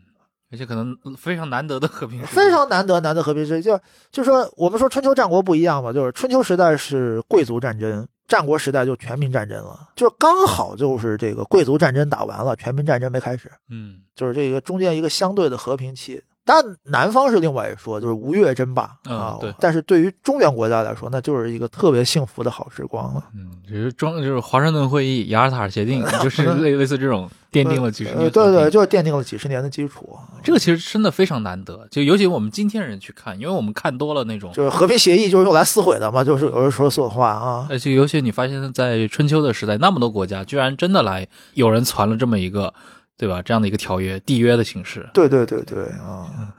[0.49, 3.63] 而且可能非常难得的和平时期，非常难得难得和平时期。
[3.63, 16.23] 就就说我们说春秋战国不一样嘛，就是春秋时代是贵族战争，战国时代就全民战争了，就是刚好就是这个贵族战争打完了，全民战争没开始，嗯就是这个中间一个相对的和平期。
[16.49, 19.37] 但南方是另外一说，就是吴越争霸嗯啊。
[19.39, 23.23] 对但是对于中原国家来说，那就是一个特别幸福的好时光了。
[23.35, 28.33] 嗯，其实中就是华盛顿会议、雅尔塔尔协定， 就是类类似这种奠定了几十年呃，和平。
[28.33, 30.17] 对对，就是奠定了几十年的基础。
[30.41, 37.67] 这个其实真的非常难得，就尤其我们今天人去看，因为我们看多了那种，就是和平协议就是用来撕毁的嘛，就是有人说错话啊。
[37.69, 42.73] 而且尤其你发现，在春秋的时代，那么多国家居然真的来有人传了这么一个，
[43.19, 43.41] 对吧？
[43.41, 46.55] 这样的一个条约、缔约的形式，对对对对啊，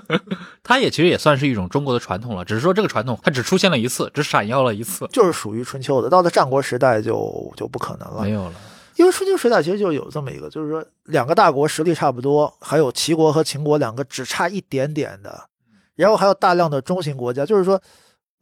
[0.62, 6.10] 它也其实也算是一种中国的传统了，只是说这个传统它只出现了一次，只闪耀了一次，就是属于春秋的。
[6.10, 8.52] 到了战国时代就就不可能了没，有了。
[8.96, 15.48] 因为春秋时代其实就有这么一个，就是说两个大国实力差不多，还有齐国和秦国两个只差一点点的，
[15.96, 17.80] 然后还有大量的中型国家，就是说。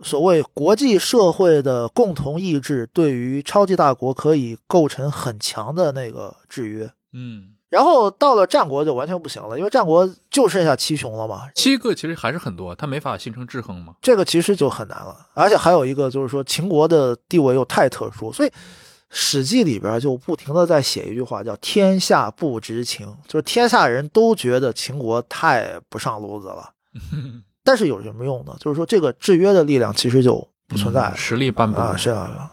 [0.02, 6.90] 所谓国际社会的共同意志，对于超级大国可以构成很强的那个制约。
[7.12, 13.94] 嗯，然后到了战国就完全不行了，因为战国就剩下七雄了嘛，七个其实还是很多，它没法形成制衡嘛。
[14.02, 15.16] 这个其实就很难了。
[15.34, 18.48] 而且还有一个就是说，秦国的地位又太特殊，所以
[19.08, 26.70] 《史记》里边就不停的在写一句话，叫“天下不知秦”，就是天下人都觉得秦国太不上路子了。
[27.62, 28.56] 但是有什么用呢？
[28.58, 31.98] 就是说，这个制约的力量其实就不存在实力办不啊，了。
[31.98, 32.50] 是啊。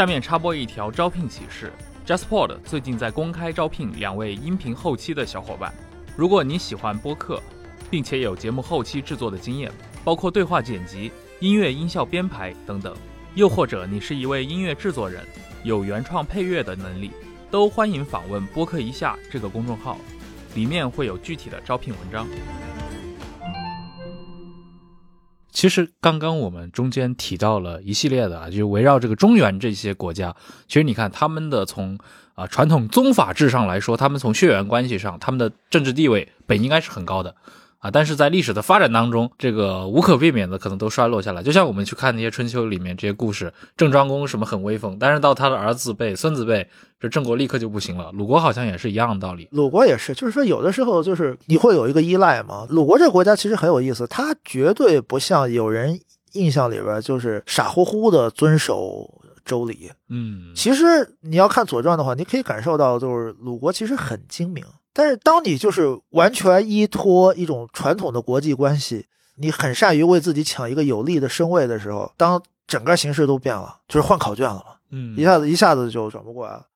[0.00, 1.70] 下面插播一条招聘启事
[2.06, 5.70] ：JustPod 最近在公开招聘两位音频后期的小伙伴。
[6.16, 7.38] 如果你喜欢播客，
[7.90, 9.70] 并且有节目后期制作的经验，
[10.02, 12.96] 包括对话剪辑、音乐音效编排等等，
[13.34, 15.22] 又或者你是一位音乐制作人，
[15.64, 17.10] 有原创配乐的能力，
[17.50, 19.98] 都欢迎访问播客一下这个公众号，
[20.54, 22.26] 里面会有具体的招聘文章。
[25.50, 30.34] 其实刚刚我们中间提到了一系列的啊，就围绕这个中原这些国家，
[30.68, 31.98] 其实你看他们的从
[32.34, 37.34] 啊传统宗法制上来说，他们从血缘关系上，他们的政治地位本应该是很高的。
[37.80, 41.42] 啊，但是在历史的发展当中，这个无可避免的可能都衰落下来。
[41.42, 46.68] 就像我们去看那些春秋里面这些故事，郑庄公什么很威风，但是到他的儿子辈、孙子辈，
[47.00, 48.10] 这郑国立刻就不行了。
[48.12, 49.48] 鲁国好像也是一样的道理。
[49.52, 52.66] 鲁国也是，就是说有的时候就是你会有一个依赖嘛。
[52.68, 55.98] 鲁国这个国家其实很有意思，它绝对不像有人
[56.32, 59.90] 印象里边就是傻乎乎的遵守周礼。
[60.10, 60.84] 嗯，其实
[61.22, 64.62] 你要看《左传》的话，你可以感受到就是鲁国其实很精明。
[64.92, 76.66] 但是当你就是完全依托一种传统的国际关系，你很善于为自己抢一个有利的身位的时候，当整个形势都变了，就是换考卷了嘛，嗯，一下子一下子就转不过来了。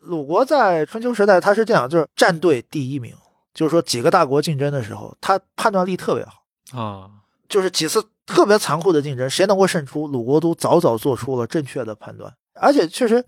[0.00, 3.14] 鲁国在春秋时代，他是这样，就是战队第一名，
[3.54, 7.10] 就是说几个大国竞争的时候，他判断力特别好啊，
[7.48, 13.24] 就是几次特别残酷的竞争，谁能够胜出，鲁国都早早做出了正确的判断，而且确实。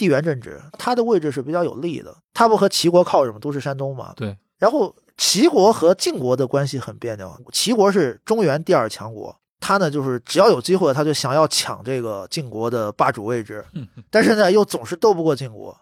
[0.00, 2.16] 地缘政治，他的位置是比较有利的。
[2.32, 4.14] 他不和齐国靠什么，都是山东嘛。
[4.16, 4.34] 对。
[4.58, 7.30] 然后齐国和晋国的关系很别扭。
[7.52, 13.62] 齐国是中原第二强国，他呢就是只要有机会，他就想要抢这个晋国的霸主位置。
[14.10, 15.78] 但是呢，又总是斗不过晋国。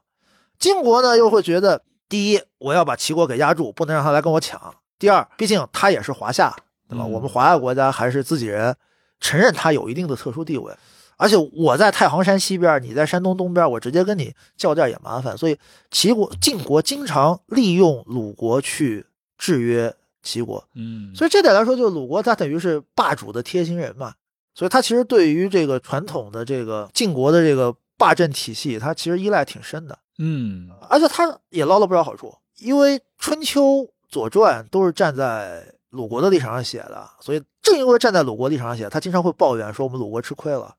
[0.59, 4.59] 晋国呢又会觉得，第一，我要把齐国给压住，不能让他来跟我抢；
[4.99, 6.53] 第二，毕竟他也是华夏，
[6.89, 7.07] 对吧？
[7.07, 8.75] 我们华夏国家还是自己人，
[9.21, 10.75] 承认他有一定的特殊地位。
[11.19, 15.59] 而且我在太行山西边，你在山东东边，我直接跟你较劲也麻烦，所以
[15.91, 19.05] 齐国、晋国经常利用鲁国去
[19.37, 19.93] 制约
[20.23, 20.65] 齐国。
[20.77, 24.15] 嗯，所以这点来说，就鲁国他等于是霸主的贴心人嘛，
[24.55, 29.99] 所以他其实对于这个传统的这个晋国的这个霸政体系，他其实依赖挺深的。
[30.19, 40.77] 嗯，而且他也捞了不少好处，因为春秋、左传都是站在鲁国的立场上写的，所以正因为站在鲁国立场上写，他经常会抱怨说我们鲁国吃亏了。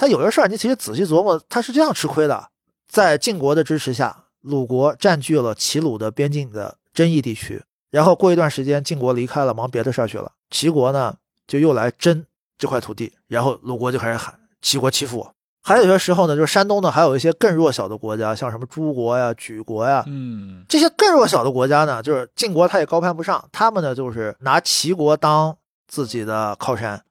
[0.00, 2.48] 他有些事儿，你其实仔细琢磨，他是这样吃亏的。
[2.88, 10.32] 在晋国的支持下，鲁国占据了齐鲁的边境的争议地区，然后过一段时间，晋国离开了，忙别的事儿去了。
[10.48, 11.14] 齐国呢，
[11.46, 12.24] 就又来争
[12.56, 15.34] 这块土地，然后鲁国就开始喊齐国欺负我。
[15.62, 25.54] 还有些时候呢，就是山东呢，还有一些更弱小的国家，像什么诸国呀、莒国呀，嗯，这些更弱小的国家呢，就是晋国他也高攀不上，他们呢就是拿齐国当
[25.86, 27.04] 自己的靠山。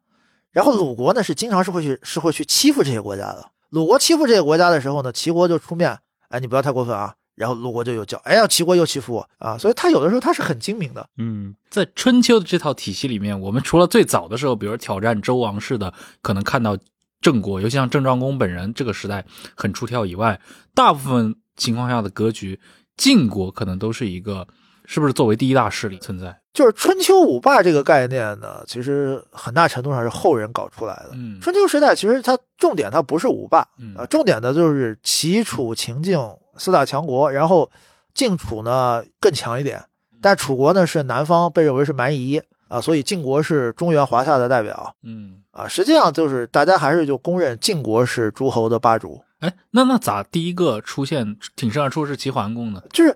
[0.51, 3.51] 然后鲁国呢是经常是会去是会去欺负这些国家的。
[3.69, 7.13] 鲁国欺负这些国家的时候呢，齐国就出面，哎，你不要太过分啊。
[7.35, 9.57] 然后鲁国就有叫，哎呀，齐国又欺负我啊。
[9.57, 11.07] 所以他有的时候他是很精明的。
[11.17, 16.77] 嗯，在春秋的这套体系里面，我们除了最早的时候，比如挑战周王室的，可能看到
[17.21, 19.23] 郑国，尤其像郑庄公本人这个时代
[19.55, 20.41] 很出挑以外，
[20.73, 22.59] 大部分情况下的格局，
[22.97, 24.47] 晋国可能都是一个。
[24.89, 26.35] 是不是作为第一大势力存在？
[26.51, 31.11] 就是春秋五霸这个概念呢，其实很大程度上是后人搞出来的。
[31.13, 33.59] 嗯，春秋时代其实它重点它不是五霸，
[33.95, 36.17] 啊，重点的就是齐楚秦晋
[36.57, 37.69] 四大强国，然后
[38.15, 39.79] 晋楚呢更强一点，
[40.23, 44.95] 但楚国呢是南方被认为是蛮夷啊，所以晋国是中原华夏的代表。
[45.03, 49.21] 嗯，啊，实际上就是大家还是就公认晋国是诸侯的霸主。
[49.41, 52.81] 哎，那那咋第一个出现挺身而出是齐桓公呢？
[52.91, 53.15] 就是。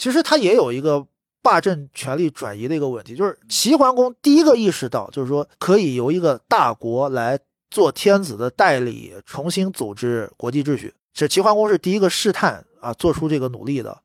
[0.00, 1.06] 其实他也有一个
[1.42, 7.38] 霸政权力转移的一个问题，就是齐桓公第一个意识到，就是说可以由一个大国来
[7.70, 10.94] 做天子的代理，重新组织国际秩序。
[11.12, 13.98] 这齐桓公是第一个试探啊，做出这个努力的。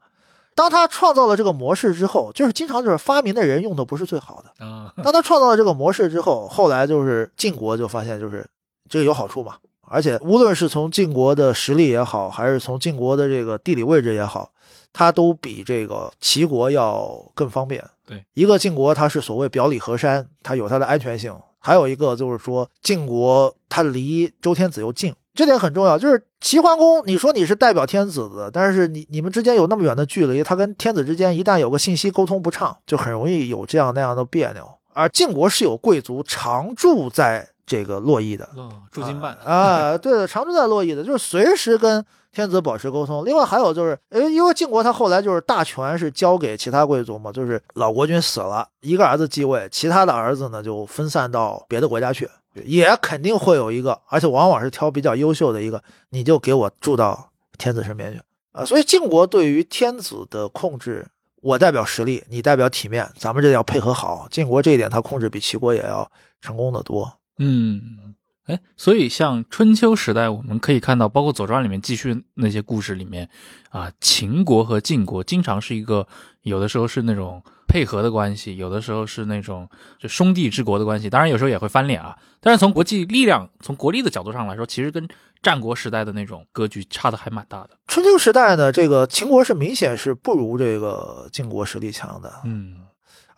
[0.54, 4.94] 当他创造了这个模式之后，就是经常就是发明的人用的不是最好的啊。
[5.02, 8.46] 当他创造了这个模式之后，后来就是晋国就发现就是
[8.90, 9.56] 这个有好处嘛，
[9.88, 14.52] 而且无论是从晋国的实力也好，还是从晋国的这个地理位置也好。
[14.98, 17.84] 它都比这个齐国要更方便。
[18.08, 25.98] 对，一个晋国它是所谓表里河山，它有它的安全性；还有一个就是说晋国它离周天子又近，这点很重要。
[25.98, 34.66] 就是齐桓公，你说你是代表天子的，但是你你们之间有那么远的距离，他跟天子之间一旦有个信息沟通不畅，就很容易有这样那样的别扭。
[34.94, 38.48] 而晋国是有贵族常住在这个洛邑的，
[38.92, 42.06] 驻京办啊，对的，常驻在洛邑的，就是随时跟。
[42.36, 52.30] 天子保持沟通，另外还有就是，呃，因为晋国他后来就是大权是交给其他贵族嘛，就是老国君死了，一个儿子继位，其他的儿子呢就分散到别的国家去，
[52.66, 58.20] 也肯定会有一个，而且往往是挑比较优秀的一个，你就给我住到天子身边去
[58.52, 58.66] 啊。
[58.66, 61.08] 所以晋国对于天子的控制，
[61.42, 64.28] 我代表实力，你代表体面，咱们这要配合好。
[64.30, 66.06] 晋国这一点他控制比齐国也要
[66.42, 68.16] 成功的多，嗯。
[68.46, 73.28] 哎，所以像春秋时代，我们可以看到，包括《左传》里面继续那些故事里面，
[73.72, 76.08] 啊，秦国和晋国经常是一个，
[76.44, 79.68] 有的时候是那种配合的关系，有的时候是那种
[79.98, 82.16] 就兄弟之国的关系，当然有时候也会翻脸啊。
[82.40, 85.08] 但是从国际力量、从国力的角度上来说，其实跟
[85.42, 87.72] 战国时代的那种格局差的还蛮大的。
[87.88, 92.76] 春秋时代呢，这个秦国是明显是不如这个晋国实力强的，嗯，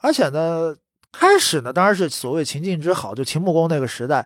[0.02, 0.76] 而且呢。
[1.20, 4.26] 开始呢，当然是所谓秦晋之好，就秦穆公那个时代。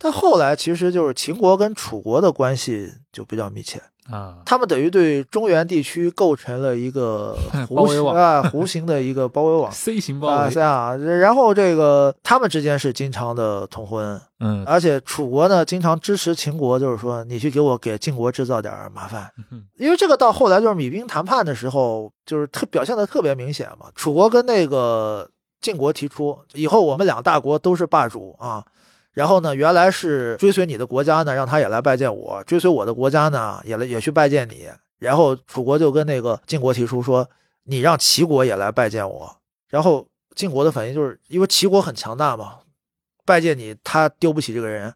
[0.00, 7.36] 但后来其实就是秦国跟楚国的关系就比较密切，啊，他们等于对中原地区构成了一个
[7.68, 9.68] 弧形啊弧形的一个包围网。
[9.74, 10.54] C 型包啊，围。
[10.54, 10.94] 这，样啊。
[10.94, 23.86] 然后这个他们之间是经常的通婚，嗯，而且楚国呢经常支持秦国，就是说你去给我给晋国制造点麻烦，嗯因为这个到后来就是米兵谈判的时候，就是特表现的特别明显嘛。
[23.96, 25.28] 楚国跟那个
[25.60, 28.64] 晋国提出，以后我们两大国都是霸主啊。
[29.12, 34.68] 然后呢，原来是追随你的国家呢，让他也来拜见我；追随我的国家呢，也来也去拜见你。
[34.98, 37.28] 然后楚国就跟那个晋国提出说，
[37.64, 39.36] 你让齐国也来拜见我。
[39.68, 40.06] 然后
[40.36, 42.58] 晋国的反应就是因为齐国很强大嘛，
[43.24, 44.94] 拜见你他丢不起这个人。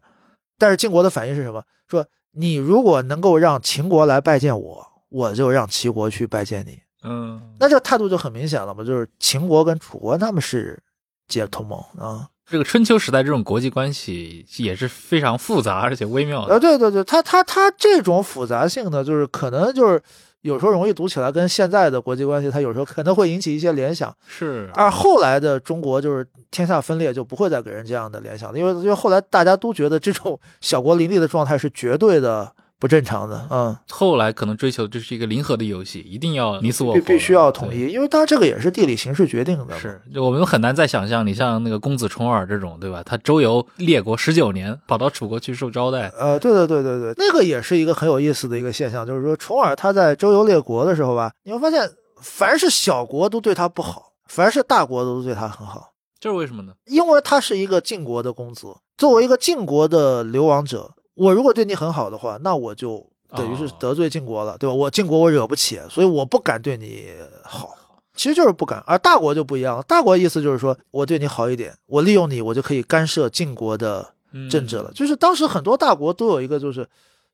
[0.57, 1.61] 但是晋国的反应是什么？
[1.89, 6.79] 说你如果能够让秦国来拜见我，我就让齐国去拜见你。
[7.03, 10.81] 嗯，那这个态度就很明显了嘛，就是秦国跟楚国他们是
[11.27, 12.27] 结同盟啊。
[12.45, 16.53] 这个春秋时代这种国际关系也是非常复杂而且微妙的。
[16.53, 20.01] 呃，对对对，它它它这种复杂性呢，就是可能就是
[20.41, 24.13] 有时候容易读起来跟现在的国际关系，它有时候可能会引起一些联想。
[24.27, 37.73] 是，而后来的中国就是天下分裂，就不会再给人这样的联想了，因为因为后来大家都觉得这种小国林立的状态是绝对的不正常的，嗯，后来可能追求这是一个零和的游戏，一定要你死我活，必必须要统。
[37.73, 39.79] 一，因为当然这个也是地理形势决定的。
[39.79, 43.01] 是，就我们很难再想象，你像那个公子重耳这种，对吧？
[43.01, 51.89] 他周游列国十九年，跑到楚国去受招待，呃，对对对对对，那个也是一个很有意思的一个现象，就是说重耳他在周游列国的时候吧，你会发现
[52.21, 56.73] 凡是小国都对他不好，凡是大国都对他很好，这是为什么呢？
[56.87, 58.67] 因为他是一个晋国的公子，
[58.97, 63.05] 作为一个晋国的流亡者，我如果对你很好的话，那我就
[63.35, 64.73] 等于是哦得罪晋国了，对吧？
[64.73, 67.09] 我晋国我惹不起，所以我不敢对你
[67.43, 67.75] 好。
[68.15, 69.83] 其实就是不敢，而大国就不一样了。
[69.83, 74.91] 大国意思就是说我对你好一点，我利用你，我就可以干涉晋国的嗯政治了。
[74.93, 76.87] 就是当时很多大国都有一个，就是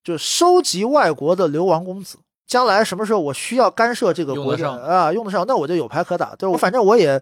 [0.04, 2.18] 就是收集外国的流亡公子，
[2.48, 6.34] 将来什么时候我需要干涉这个国家啊，用得上，那我就有牌可打。
[6.38, 7.22] 对，我反正我也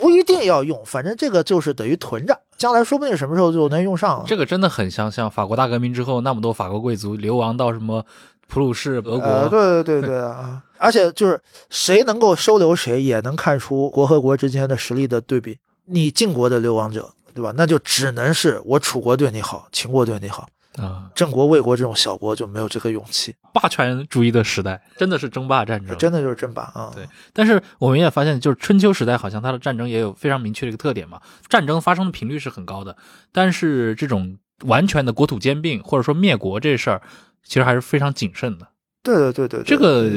[0.00, 4.24] 不一定要用，反正这个就是等于囤着，将来说不定什么时候就能用上了。
[4.26, 8.02] 这个真的很像像法国大革命之后那么多法国贵族流亡到什么
[8.48, 10.62] 普鲁士、俄国，呃，对对对对啊！
[10.78, 11.38] 而且就是
[11.68, 15.58] 谁能够收留谁，也能看出国和国之间的实力的对比。
[15.84, 17.52] 你晋国的流亡者，对吧？
[17.54, 25.98] 那就只能是我楚国对你好，秦国对你好，啊，郑国、魏国这种小国就没有这个勇气，霸权主义的时代真的是争霸战争。
[25.98, 26.92] 真的就是争霸啊！
[26.94, 32.96] 对但是我们也发现，就是春秋时代好像它的战争也有非常明确的一个特点嘛，战争发生的频率是很高的，
[33.32, 37.02] 但是这种完全的国土兼并或者说灭国这事儿，
[37.42, 38.68] 其实还是非常谨慎的。
[39.02, 40.08] 对对对对，对这个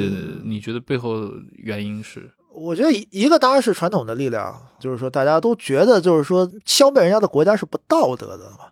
[0.44, 2.30] 你觉得背后原因是？
[2.54, 8.68] 我觉得一一个当然是传统的力量，就是说大家都觉得就是说消灭人家的国家是不道德的嘛。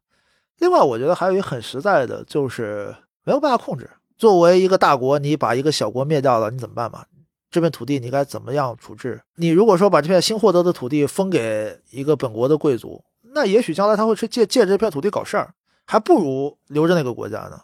[0.61, 3.89] 另外，我觉得还有一个很实在的，就是没有办法控制。
[4.15, 7.03] 作为一个大国，你把一个小国灭掉了，你怎么办嘛？
[7.49, 9.19] 这片土地你该怎么样处置？
[9.37, 13.03] 你如果说把这片新获得的土地分给一个本国的贵族，
[13.33, 15.51] 那也许将来他会去借借这片土地搞事儿，
[15.87, 17.59] 还不如留着那个国家呢。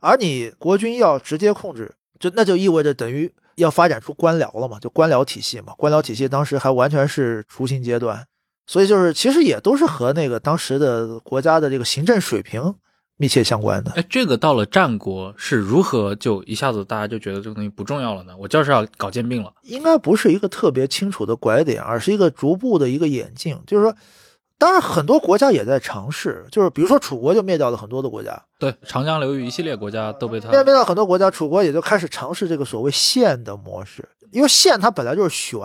[0.00, 5.74] 而你国君要直接控制，就那就意味着等于要发展出官僚了嘛，就官僚体系嘛。
[5.76, 8.26] 官僚体系当时还完全是雏形阶段，
[8.70, 12.72] 所以就是其实也都是和那个当时的国家的这个行政水平
[13.16, 13.90] 密切相关的。
[13.96, 18.32] 哎，这个到了战国是如何就一下子大家就觉得这个东西不重要了呢？
[18.38, 19.52] 我就是要搞兼并了。
[19.64, 23.58] 应该不是一个特别清楚的拐点，而是一个逐步的一个演进。
[23.66, 23.92] 就是说，
[24.56, 35.58] 当然很多国家也在尝试，就是比如说楚国就灭掉了很多的国家，对，长江流域一系列国家都被他灭灭掉很多国家，楚国也就开始尝试这个所谓县的模式，因为县它本来就是悬，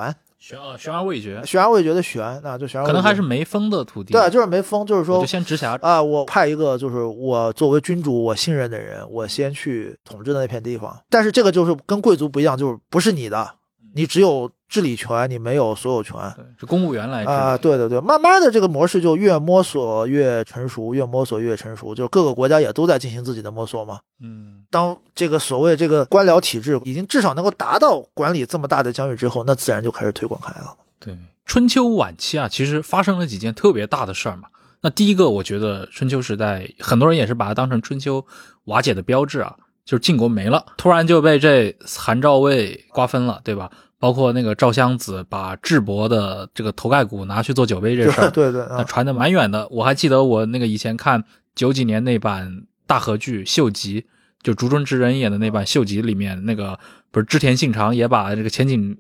[0.48, 4.14] 悬啊悬而未决，悬而未决的悬，那就悬而未决可能还是没封的土地。
[4.14, 5.76] 对，就是没封，就是说就先直辖。
[5.82, 10.96] 啊，我派一个就是我作为君主我信任的人，我先去统治的那片地方。
[11.10, 13.56] 但是这个就是跟贵族不一样，就是不是你的，
[13.96, 16.14] 你只有治理权，你没有所有权。
[16.36, 24.00] 对，是公务员来啊，对对对，慢慢的这个模式就越摸索越成熟，越摸索越成熟，就是各个国家也都在进行自己的摸索嘛。
[24.22, 30.76] 嗯，当这个所谓这个官僚体制已经至少能够达到管理这么大的疆域之后，那自然就开始推广开了。
[31.00, 31.18] 对。
[31.46, 34.48] 春秋晚期啊，其实发生了几件特别大的事儿嘛。
[34.82, 38.26] 那第一个，我觉得春秋时代很多人也是把它当成春秋
[38.64, 43.72] 瓦解的标志啊，就是晋国没了，突然就被这韩赵魏瓜分了，对吧？
[44.00, 49.68] 包括那个赵襄子把智伯的这个头盖骨拿去做酒杯这事儿， 对对啊，那传的蛮远的。
[49.70, 51.24] 我还记得我那个以前看
[51.56, 54.02] 九几年那版大河剧《秀吉》，
[54.44, 56.78] 就竹中直人演的那版《秀吉》里面，那个
[57.10, 58.96] 不是织田信长也把这个前景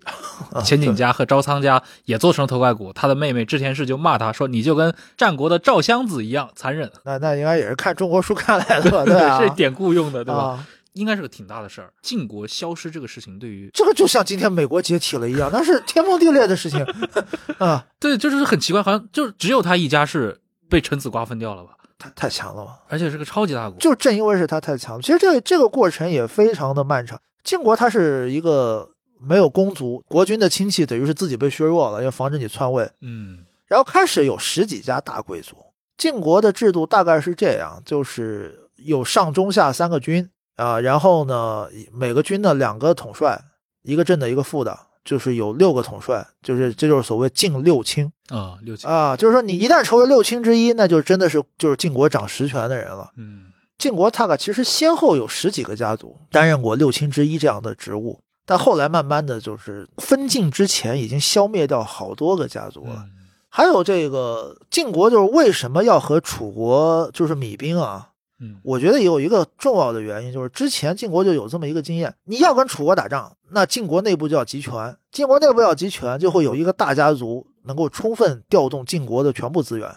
[0.63, 6.89] 前景家和招仓家也做成了头盖骨，他的妹妹织田氏就骂他说：“你就跟战国的赵襄子一样残忍。
[7.03, 10.65] 那那应该也是看中国书看来的，对啊， 是典故用的，对吧？
[10.95, 11.93] 啊应该是个挺大的事儿。
[12.01, 16.85] 晋国消失这个事情，对于这个就像今天美国解体了一样，那是天崩地裂的事情
[17.59, 20.39] 啊，对，就是很奇怪，好像就只有他一家是
[20.69, 22.79] 被臣子瓜分掉了吧，他太强了吧。
[22.87, 23.77] 而且是个超级大国。
[23.79, 27.19] 就正因为是他太强，其实这个这个过程也非常的漫长。
[27.43, 28.89] 晋国它是一个
[29.19, 32.89] 没有公族，国君的亲戚等于是自己被削弱了，要防止你篡位。
[33.01, 35.55] 嗯然后开始有十几家大贵族。
[35.97, 43.39] 晋国的制度大概是这样，就是有上中下三个军啊、然后呢，每个军的两个统帅，
[43.83, 53.11] 一个正的，一个副的，就是有六个统帅，就是这就是所谓晋六卿啊，六卿啊，就是说你一旦成为六卿之一，那就真的是就是晋国掌实权的人了。
[53.17, 53.45] 嗯
[53.77, 62.93] 晋国大概其实先后有十几个家族担任过六卿之一这样的职务，但后来慢慢的就是分晋之前已经消灭掉好多个家族了。
[62.95, 63.11] 嗯
[63.49, 68.09] 还有这个晋国就是为什么要和楚国就是米兵啊？
[68.39, 68.59] 嗯。
[68.63, 79.87] 我觉得有一个重要的原因，就是之前晋国就有这么一个经验，你要跟楚国打仗，那晋国内部就要集权，晋国内部要集权，就会有一个大家族能够充分调动晋国的全部资源，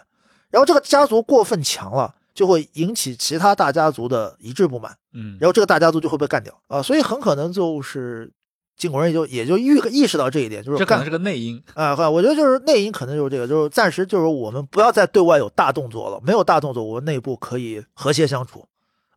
[0.49, 6.53] 然后这个家族过分强了，就会引起其他大家族的一致不满，嗯，然后这个大家族就会被干掉。
[6.67, 8.31] 啊，所以很可能就是
[8.79, 11.61] 晋国人也就也就预意识到这一点，就是这可能是个内因。
[11.75, 18.65] 啊，嗨我觉得就是内因可能就是这个，就是暂时就是我们不要再对外有大动作了，没有大动作，我们内部可以和谐相处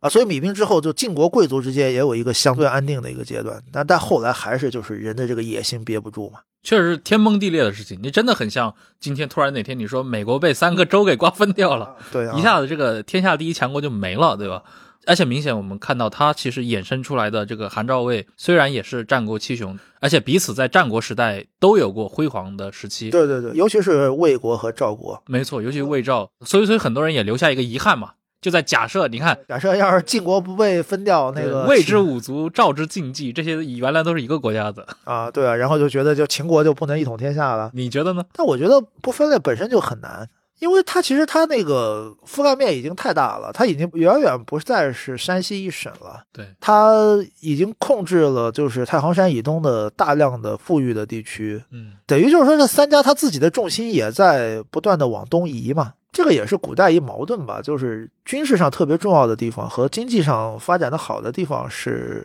[0.01, 0.09] 啊。
[0.09, 6.39] 所以米兵之后，就晋国贵族之间也有一个相对安定的一个阶段，但但后来还是就是人的这个野心憋不住嘛。
[6.61, 14.63] 确实是天崩地裂的事情，你真的很像今天突然哪天你说美国被三个州给瓜分掉了，对啊，一下子这个天下第一强国就没了，对吧？
[15.05, 23.09] 而且明显我们看到他其实衍生出来的这个韩赵魏，虽然也是战国七雄，而且彼此在战国时代都有过辉煌的时期。
[23.09, 25.21] 对对对，尤其是魏国和赵国。
[25.27, 37.71] 没错，尤其是魏赵，所以所以很多人也留下一个遗憾嘛，就在假设你看假设要是晋国不被分掉，那个魏之五族、赵之晋冀，这些原来都是一个国家的，啊，对啊，然后就觉得就秦国就不能一统天下了。
[37.73, 38.23] 你觉得呢？
[38.33, 40.29] 但我觉得不分裂本身就很难，
[40.59, 55.93] 因为它其实它那个覆盖面已经太大了，它已经远远不再是山西一省了，对，它已经控制了就是太行山以东的大量的富裕的地区，嗯等于就是说这三家它自己的重心也在不断的往东移嘛。
[56.11, 62.23] 这个也是古代一矛盾吧，就是军事上特别重要的地方和经济上发展的好的地方是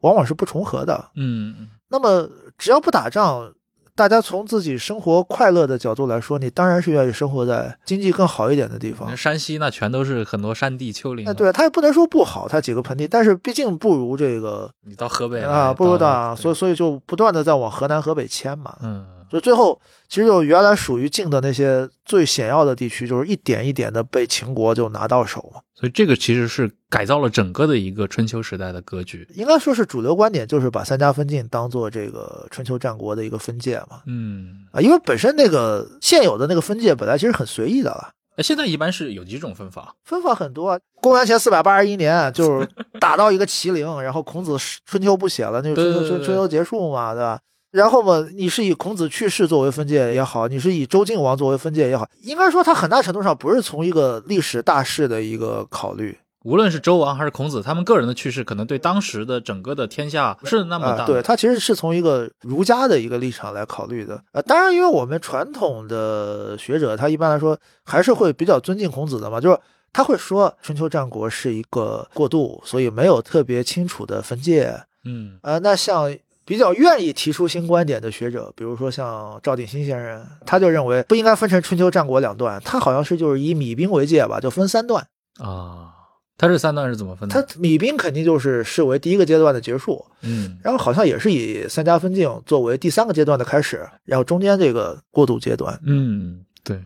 [0.00, 1.10] 往往是不重合的。
[1.14, 3.50] 嗯嗯那么只要不打仗，
[3.98, 9.16] 大家从自己生活快乐的角度来说，你当然是愿意生活在经济更好一点的地方嗯，。
[9.16, 18.76] 山西那全都是很多山地丘陵啊，哎，对，它也不能说不好，它几个盆地，但是毕竟不如这个你到河北啊，不如到，所以所以就不断的在往河南、河北迁嘛。
[18.84, 25.60] 嗯所以最后，其实就原来属于晋的那些最险要的地区，就是一点一点的被秦国就拿到手嘛。
[25.74, 29.26] 所以这个其实是改造了整个的一个春秋时代的格局。
[29.34, 34.02] 应该说是主流观点，就是把三家分晋当做这个春秋战国的一个分界嘛。
[34.06, 38.10] 嗯，啊，因为本身那个现有的那个分界本来其实很随意的了。
[38.36, 39.94] 哎现在一般是有几种分法？
[40.04, 40.78] 分法很多啊。
[41.00, 42.68] 公元前四百八十一年，就是
[43.00, 44.56] 打到一个麒麟，然后孔子
[44.86, 47.38] 春秋不写了，那就春秋春秋结束嘛，对吧？
[47.70, 61.12] 然后嘛，你是以孔子去世作为分界也好，你是以周敬王作为分界也好，应该说它很大程度上不是从一个历史大势的一个考虑无论是周王还是孔子，他们个人的去世可能对当时的整个的天下不是那么啊、大的。
[61.12, 64.22] 对，他其实是从一个儒家的一个立场来考虑的。
[64.32, 69.58] 呃，当然，因为我们传统的学者，他一般来说还是会比较尊敬孔子的嘛，就是
[69.92, 74.80] 他会说春秋战国是一个过渡，所以没有特别清楚的分界。
[75.04, 76.10] 嗯呃，那像
[76.48, 85.06] 比较愿意提出新观点的学者，比如说像赵鼎新先生，他就认为不应该分成春秋战国两段，他好像是就是以米兵为界吧，就分三段。
[85.38, 85.92] 啊，
[86.38, 87.48] 他这三段是怎么分他的？
[87.48, 96.82] 弭兵肯定就是视为第一个阶段的结束，嗯然后好像也是以三家分晋作为第三个阶段的开始，然后中间这个过渡阶段嗯，对，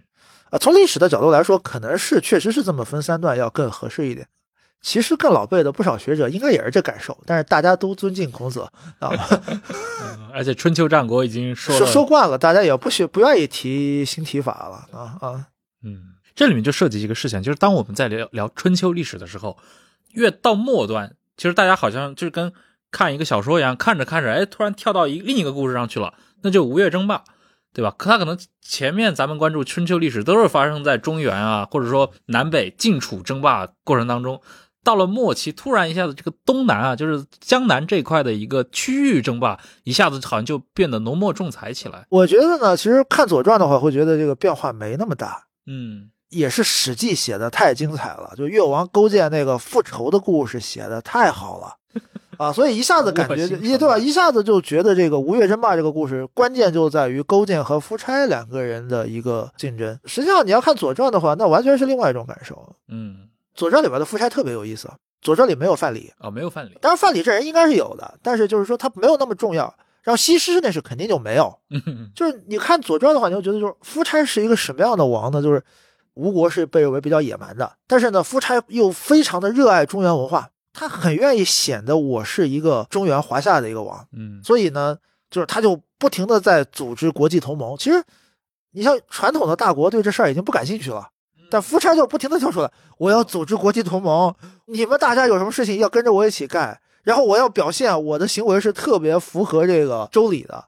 [0.50, 4.26] 啊，从历史的角度来说，可能是确实是这么分三段要更合适一点。
[4.82, 8.60] 其实更老辈的不少学者应该也是这感受，但是大家都尊敬孔子
[8.98, 9.10] 啊，
[10.02, 15.46] 嗯而且春秋战国已经说说，说惯了，大家也不学不愿意提新提法了啊啊，
[15.84, 19.56] 嗯，这里面就涉及一个事情，就是当我们在聊聊春秋历史的时候，
[20.12, 22.52] 越到末端，其实大家好像就是跟
[22.90, 27.22] 看一个小说一样，看着看着，哎，突然跳到一另一个故事上去了，那就吴越争霸，
[27.72, 27.94] 对吧？
[27.96, 34.40] 可他可能前面咱们关注春秋历史都是发生在中原啊，或者说南北晋楚争霸过程当中，
[34.84, 42.06] 到了末期，突然一下子这个东南啊，就是江南这块的一个区域争霸，一下子好像就变得浓墨重彩起来。
[42.08, 45.44] 我觉得呢，其实看《左传》的话，会觉得这个变化没那么大。
[45.66, 51.76] 嗯也是《史记》写的太精彩了，就越王勾践那个复仇的故事写的太好了
[52.38, 59.98] 啊，所以一下子感觉就卧薪尝一对吧，一下子就觉得这个吴越争霸这个故事关键就在于勾践和夫差两个人的一个竞争。
[60.06, 62.76] 实际上你要看《左传》的话，那完全是另外一种感受。
[62.88, 63.14] 嗯，
[63.54, 64.88] 《左传》里边的夫差特别有意思，
[65.20, 66.78] 《左传》里没有范蠡，哦，没有范蠡。
[66.80, 69.74] 当然范蠡这人应该是有的，但是就是说他没有那么重要。
[70.02, 75.40] 然后西施那是肯定就没有， 嗯就是你看《左传》的话，你就觉得就是夫差是一个什么样的王呢？
[75.40, 75.62] 就是
[76.14, 84.98] 吴国是被认为比较野蛮的，但是呢，夫差又非常的热爱中原文化，他很愿意显得我是一个中原华夏的一个王，嗯所以呢，
[85.30, 87.76] 就是他就不停的在组织国际同盟。
[87.78, 88.02] 其实，
[88.72, 91.10] 你像传统的大国对这事儿已经不感兴趣了，
[91.52, 94.34] 但夫差就不停的跳出来，我要组织国际同盟，
[94.64, 100.64] 你们大家有什么事情要跟着我一起干，然后我要表现我的行为是特别符合这个周礼的。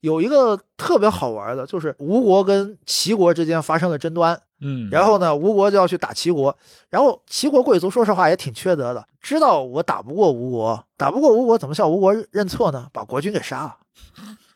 [0.00, 6.54] 有一个特别好玩的，就是吴国跟齐国之间发生了争端，嗯，然后呢，吴国就要去打齐国，
[6.90, 12.88] 然后齐国贵族说实话也挺缺德的，知道我打不过吴国，打不过吴国怎么向吴国认错呢？
[12.92, 13.76] 把国君给杀了，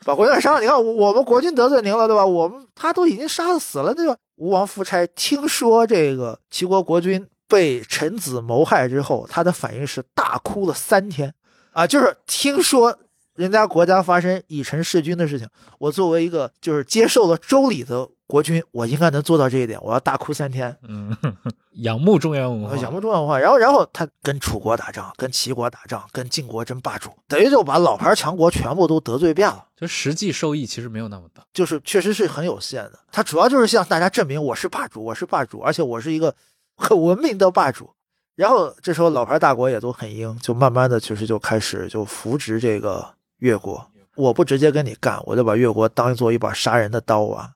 [0.08, 0.60] 把国君杀了。
[0.62, 2.24] 你看我们国君得罪您了，对吧？
[2.24, 4.16] 我们他都已经杀死了，对吧？
[4.36, 11.34] 吴王夫差听说这个齐国国君被臣子谋害之后，他的反应是大哭了三天，
[11.72, 12.96] 啊，就是听说
[13.38, 20.76] 人家国家发生以臣弑君的事情，我作为一个就是接受了周礼的国君，我应该能做到这一点，我要大哭三天。
[20.88, 21.16] 嗯，
[21.84, 29.64] 仰慕中原文化，呃仰慕中原文化，然后然后他跟楚国打仗，跟齐国打仗，跟晋国争霸主，等于就把老牌强国全部都得罪遍了。
[29.76, 31.44] 就实际受益其实没有那么大。
[31.52, 36.34] 就是确实是很有限的，他主要就是向大家证明我是霸主，我是霸主，而且我是一个
[36.76, 37.88] 很文明的霸主。
[38.34, 43.90] 然后这时候老牌大国也都很硬，就慢慢的其实就开始就扶植这个越国。
[44.14, 47.50] 我不直接跟你干，我就把越国当做一把杀人的刀啊。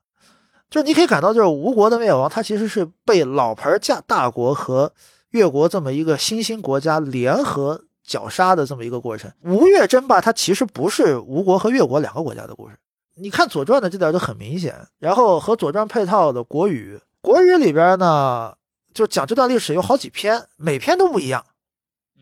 [0.69, 4.91] 就是你可以感到，就是吴国的灭亡，它其实是被老牌架大国和
[5.31, 9.31] 越国这么一个新兴国家联合绞杀的这么一个过程。
[9.43, 12.75] 吴越争霸，它其实不是吴国和越国两个国家的故事。
[13.15, 18.55] 你看《左传》的这点就很明显，然后和《左传》配套的《国语》，《国语》里边呢，
[18.93, 21.45] 就讲这段历史有好几篇，每篇都不一样。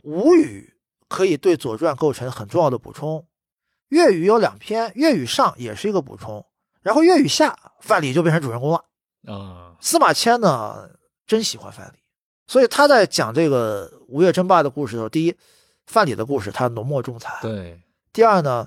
[0.03, 0.73] 吴语
[1.07, 3.25] 可以对《左传》构成很重要的补充，
[3.91, 6.43] 粤语有两篇，粤语上也是一个补充，
[6.81, 8.85] 然后粤语下范蠡就变成主人公了。
[9.27, 10.89] 啊，司马迁呢，
[11.27, 11.91] 真喜欢范蠡，
[12.47, 15.35] 所以他在讲这个吴越争霸的故事的时候，第一，
[15.85, 17.81] 范蠡的故事他浓墨重彩；对，
[18.13, 18.65] 第二呢，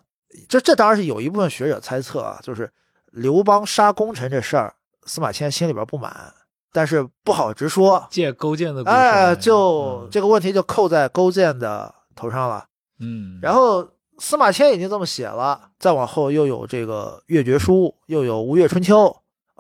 [0.49, 2.71] 这这当然是有一部分学者猜测啊，就是
[3.07, 4.75] 刘邦杀功臣这事儿，
[5.07, 6.35] 司马迁心里边不满，
[6.71, 8.07] 但是不好直说。
[8.11, 12.67] 借勾践的故事哎，就嗯这个问题就扣在勾践的头上了。
[13.01, 13.89] 嗯，然后
[14.19, 19.07] 司马迁已经这么写了，再往后又有这个《越绝书》，又有《吴越春秋》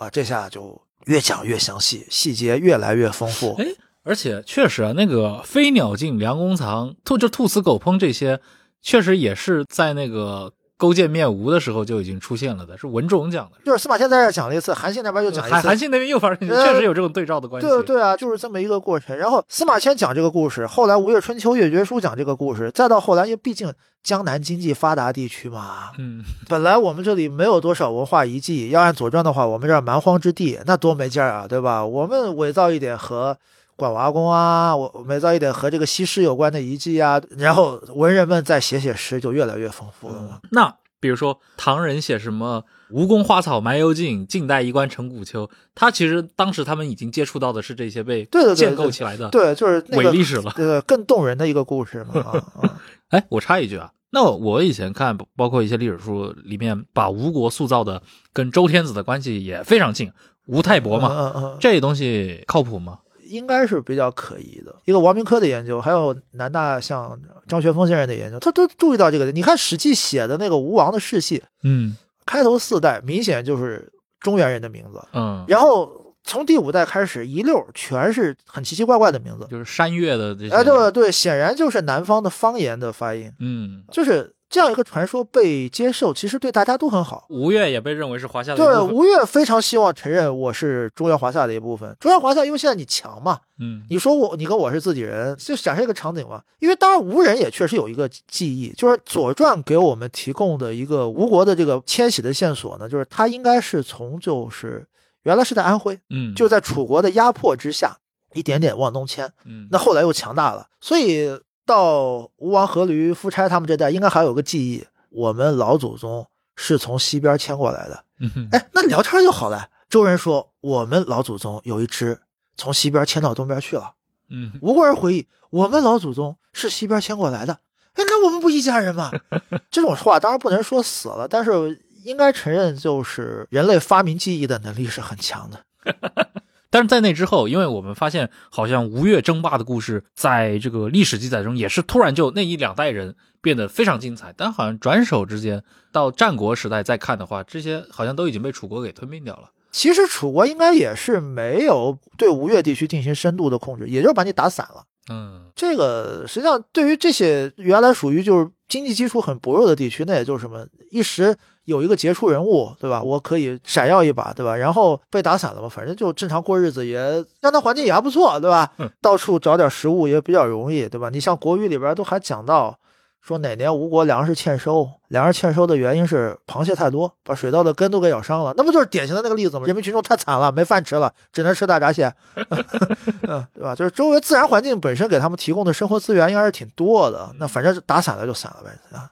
[0.02, 3.55] 啊，这下就越讲越详细，细节越来越丰富。
[3.59, 3.66] 哎
[4.07, 8.38] 而且确实啊，那个飞鸟尽，良弓藏，兔就兔死狗烹这些，
[8.82, 13.52] 确实也是在那个勾践灭吴的时候就已经出现了的，是文种讲的。
[13.64, 17.68] 就是司马迁在这讲了一次，韩信那边又讲一次，韩韩信那边又发生，呃确实有这种对照的关系。
[17.68, 19.16] 对对啊，就是这么一个过程。
[19.16, 23.72] 然后司马迁讲这个故事，后来《吴越春秋》《越绝书》讲这个故事，再到后来，因为毕竟
[24.02, 31.86] 江南经济发达地区嘛，嗯， 本来我们这里没有多少文化遗迹，要按《左传》的话，我们这儿蛮荒之地，那多没劲儿啊，对吧？
[31.86, 33.36] 我们伪造一点和
[33.76, 40.40] 管娃宫啊，我伪造一点和这个西施有关的遗迹啊， 然后文人们再写写诗，就越来越丰富了嘛。
[40.52, 48.24] 那比如说唐人写什么“吴宫花草埋幽径，晋代衣冠成古丘”，他其实当时他们已经接触到的是这些被
[48.56, 50.50] 建构起来的对，就是伪历史了。
[50.56, 52.42] 对对，更动人的一个故事嘛。
[53.10, 58.02] 哎，我插一句啊，那我以前看包括一些历史书里面，把吴国塑造的
[58.32, 60.10] 跟周天子的关系也非常近，
[60.46, 63.00] 吴太伯嘛，这东西靠谱吗？
[63.26, 64.74] 应该是比较可疑的。
[64.84, 67.18] 一个王明科的研究，还有南大像
[67.48, 69.30] 张学峰先生的研究，他都注意到这个。
[69.32, 71.96] 你看《史记》写的那个吴王的世系，嗯
[72.26, 79.46] 开头四代明显就是中原人的名字，嗯，然后从第五代开始一溜全是很奇奇怪怪的名字。
[79.50, 87.26] 就是山岳的这些，哎，对对，显然就是南方的方言的发音，嗯，就是这样一个传说被接受，其实对大家都很好。
[87.28, 88.94] 吴越也被认为是华夏的一对，部分。
[88.94, 91.92] 吴越非常希望承认我是中原华夏的一部分。
[91.98, 96.40] 中原华夏，因为现在你强嘛，嗯你说我，你跟我是自己人，就展示一个场景嘛。
[96.61, 104.86] 因为当然吴人也确实有一个记忆，就是《左传》给我们提供的一个吴国的这个迁徙的线索呢，就是他应该是从就是
[105.24, 107.96] 原来是在安徽，嗯，就在楚国的压迫之下，
[108.34, 109.28] 一点点往东迁。
[109.44, 111.28] 嗯，那后来又强大了，所以
[111.66, 118.04] 到吴王阖闾、夫差他们这代，应该还有个记忆，我们老祖宗是从西边迁过来的。
[118.20, 119.68] 嗯哼，哎，那聊天就好了。
[119.88, 122.20] 周人说，我们老祖宗有一支
[122.56, 123.94] 从西边迁到东边去了。
[124.28, 127.58] 嗯，吴国人回忆，我们老祖宗是西边迁过来的。
[127.94, 129.10] 哎，那我们不一家人吗？
[129.70, 135.64] 这种话当然不能说死了，但是应该承认，就是人类发明记忆的能力是很强的。
[136.74, 145.62] 但是在那之后，因为我们发现，好像吴越争霸的故事，在这个历史记载中也是突然就那一两代人变得非常精彩，但好像转手之间
[145.92, 149.52] 到战国时代再看的话，这些好像都已经被楚国给吞并掉了。
[149.70, 154.82] 其实楚国应该也是没有对吴越地区进行深度的控制，也就是把你打散了。
[155.08, 163.02] 嗯，这个实际上对于这些原来属于就是经济基础很薄弱的地区，那也就是什么一时有一个杰出人物，对吧？
[163.02, 164.56] 我可以闪耀一把，对吧？
[164.56, 168.70] 然后被打散了嘛，反正就正常过日子，也让他环境也还不错，对吧？
[169.00, 171.10] 到处找点食物也比较容易，对吧？
[171.10, 172.78] 你像国语里边都还讲到。
[173.26, 174.86] 说哪年吴国粮食欠收？
[175.08, 178.52] 粮食欠收的原因是螃蟹太多，把水稻的根都给咬伤了。
[178.54, 179.64] 那不就是典型的那个例子吗？
[179.64, 182.12] 人民群众太惨了，没饭吃了，只能吃大闸蟹，
[183.26, 183.74] 嗯，对吧？
[183.74, 187.34] 就是周围自然环境本身给他们提供的生活资源应该是挺多的。
[187.38, 189.08] 那反正打散了就散了呗，啊。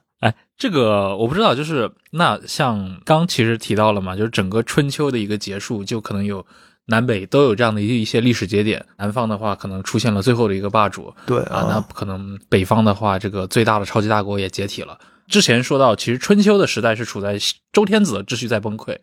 [0.63, 6.45] 哎，这个我不知道，就是那像刚其实提到了嘛，就是整个春秋的一个结束，就可能有。
[6.87, 14.99] 南北都有这样的一一些历史节点，南方的话可能出现了最后的一个霸主，对啊，那可能北方的话，这个最大的超级大国也解体了。
[15.29, 17.37] 之前说到，其实春秋的时代是处在
[17.71, 18.97] 周天子的秩序在崩溃，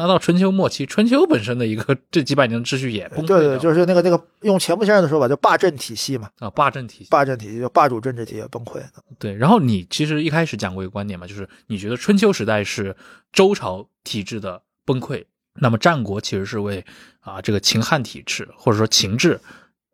[0.00, 8.80] 那到春秋末期，春秋本身的一个这几百年的秩序也崩溃，对对，就是那个那个用钱穆先生的说法，叫霸政体系嘛，啊，霸政体系，霸政体系就霸主政治体系崩溃。
[9.18, 12.96] 对，然后你其实一开始讲过一个观点嘛，就是你觉得春秋时代是
[13.30, 15.22] 周朝体制的崩溃。
[15.60, 16.82] 那么战国其实是为
[17.18, 19.38] 啊这个秦汉体制或者说秦制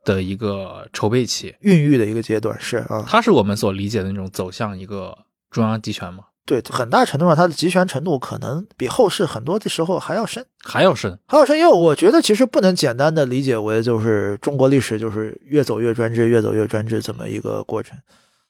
[0.04, 5.18] 的一个筹备期、孕育的一个阶段，是啊，它是我们所理解的那种走向一个
[5.50, 6.26] 中央集权吗？
[6.46, 11.58] 对，很大程度上它的集权程度可能比后世很多的时候还要深，还要深，还要深。
[11.58, 17.98] 因为我觉得其实不能简单的理解为就是中国历史就是越走越专制、越走越专制这么一个过程，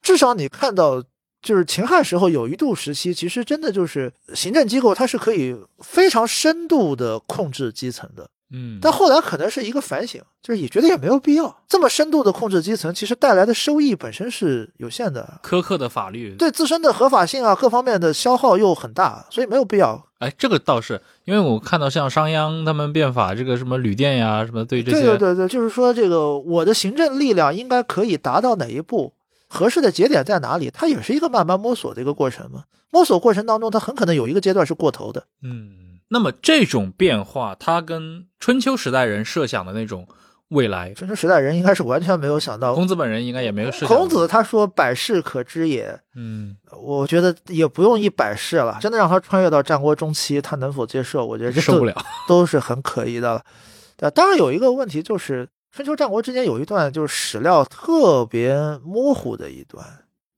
[0.01, 1.03] 至少你看到。
[1.42, 20.07] 就是秦汉时候有一度时期，其实真的就是行政机构它是可以非常深度的控制基层的，嗯，但后来可能是一个反省，就是也觉得也没有必要这么深度的控制基层，其实带来的收益本身是有限的，苛刻的法律对自身的合法性啊各方面的消耗又很大，所以没有必要。
[20.18, 29.12] 哎，这个倒是，因为我看到像商鞅他们变法，这个什么旅店呀什么对这些，对对对对，就是说这个我的行政力量应该可以达到哪一步。
[29.49, 30.68] 合适的节点在哪里？
[30.74, 32.64] 它也是一个慢慢摸索的一个过程嘛。
[32.90, 35.24] 摸索过程当中，它很可能有一个阶段是过头的。
[35.40, 35.70] 嗯，
[36.09, 40.07] 那么这种变化，它跟春秋时代人设想的那种
[40.48, 42.74] 未来，春秋时代人应该是完全没有想到。
[42.74, 43.88] 孔子本人应该也没有设想。
[43.88, 51.26] 孔子他说：“百世可知也。”嗯，我觉得也不用一百世了，真的让他穿越到战国中期，他能否接受？
[51.26, 51.94] 我觉得受不了，
[52.28, 54.11] 都是很可疑的了。
[54.11, 55.48] 当然有一个问题就是。
[55.72, 59.84] 春秋战国之间有一段就是史料特别模糊的一段，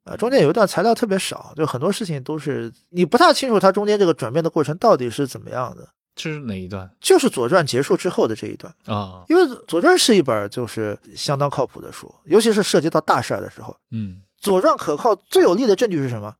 [0.09, 5.89] 啊，中间有一段材料特别少，就很多事情都是你不太清楚它中间这个转变的过程到底是怎么样的。
[6.17, 6.91] 这是哪一段？
[7.01, 13.77] 就是《左传》结束之后的这一段啊，因为《左传》是一本就是相当靠谱的书，尤其是涉及到大事儿的时候。
[13.93, 16.31] 嗯，《左传》可靠最有力的证据是什么？《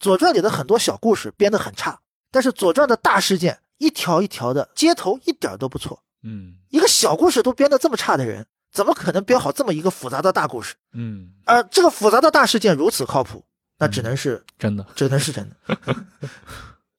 [0.00, 2.00] 左传》里的很多小故事编得很差，
[2.30, 6.02] 但是《左传》的大事件一条一条的接头一点都不错。
[6.22, 10.74] 嗯，一个小故事都编得这么差的人，怎么可能编好这么一个复杂的大故事？
[10.92, 13.44] 嗯，而这个复杂的大事件如此靠谱，
[13.78, 15.76] 那只能是真的，只能是真的。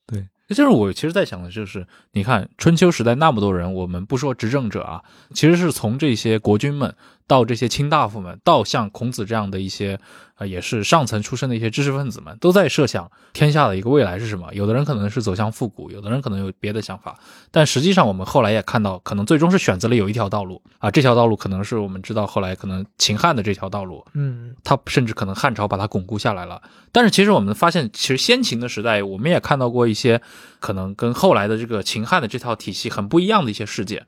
[0.07, 5.03] 对，就是我其实在想的就是，你看春秋时代那么多人，我们不说执政者啊，
[5.34, 6.95] 其实是从这些国君们
[7.28, 9.99] 到这些卿大夫们，到像孔子这样的一些。
[10.39, 14.47] 啊，也是上层出身的一些知识分子们都在设想天下的一个未来是什么。
[14.53, 17.19] 有的人可能是走向复古，有的人可能有别的想法。
[17.51, 20.89] 但实际上，我们后来也看到，可能最终是选择了有一条道路啊。
[20.89, 26.61] 这条道路可能是我们知道后来可能秦汉的这条道路，嗯，他甚至可能汉朝把它巩固下来了。
[26.93, 30.21] 但是其实我们发现，其实先秦的时代，我们也看到过一些
[30.61, 34.07] 可能跟后来的这个秦汉的这套体系很不一样的一些事件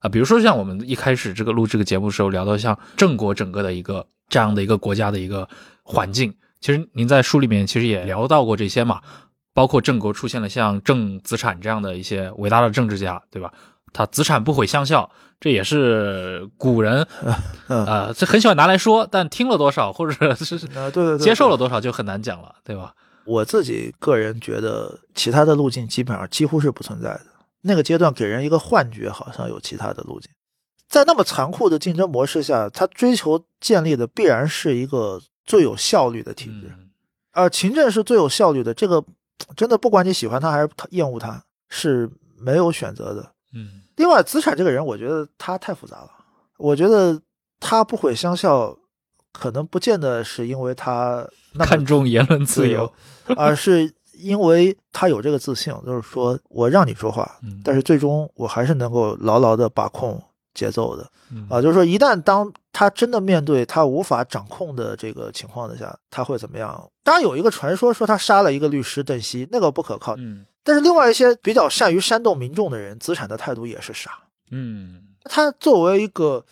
[0.00, 0.08] 啊。
[0.08, 5.48] 比如说像我们一开始这个录这个节目的时候聊到，像郑国整个的一个这样的一个国家的一个。
[5.90, 9.00] 环境，其实您在书里面其实也聊到过这些嘛，
[9.54, 13.50] 包括郑国出现了像郑子产这样的一些伟大的政治家，对吧？
[13.94, 15.10] 他子产不毁乡校，
[15.40, 17.06] 这也是古人
[17.68, 22.92] 啊， 这很喜欢拿来说，但听了多少或者是对对，接受了多少就很难讲了，对吧？
[23.24, 27.24] 我自己个人觉得，其他的路径基本上几乎是不存在的。
[27.62, 30.30] 那个阶段给人一个幻觉，好像有其他的路径。
[30.88, 36.72] 在那么残酷的竞争模式下，他追求建立的必然是一个最有效率的体制。
[36.72, 36.84] 嗯
[37.32, 39.04] 而秦政是最有效率的，这个
[39.54, 43.30] 真的不管你喜欢他还是厌恶他，是没有选择的。
[43.54, 46.10] 嗯另外，资产这个人，我觉得他太复杂了。
[46.56, 47.20] 我觉得
[47.60, 48.76] 他不毁相校，
[49.32, 52.92] 可能不见得是因为他那看重言论自由，
[53.36, 60.20] 而是因为他有这个自信，就是说我让你说话，嗯但是最终我还是能够牢牢的把控
[60.58, 61.62] 节奏的嗯啊。
[61.62, 66.90] 就是说，一旦当他真的面对他无法掌控的这个情况的下，他会怎么样？
[67.04, 70.16] 当然有一个传说说他杀了一个律师邓熙，那个不可靠。
[70.16, 74.18] 嗯但是另外一些比较善于煽动民众的人，资产的态度也是傻。
[74.50, 76.44] 嗯他作为一个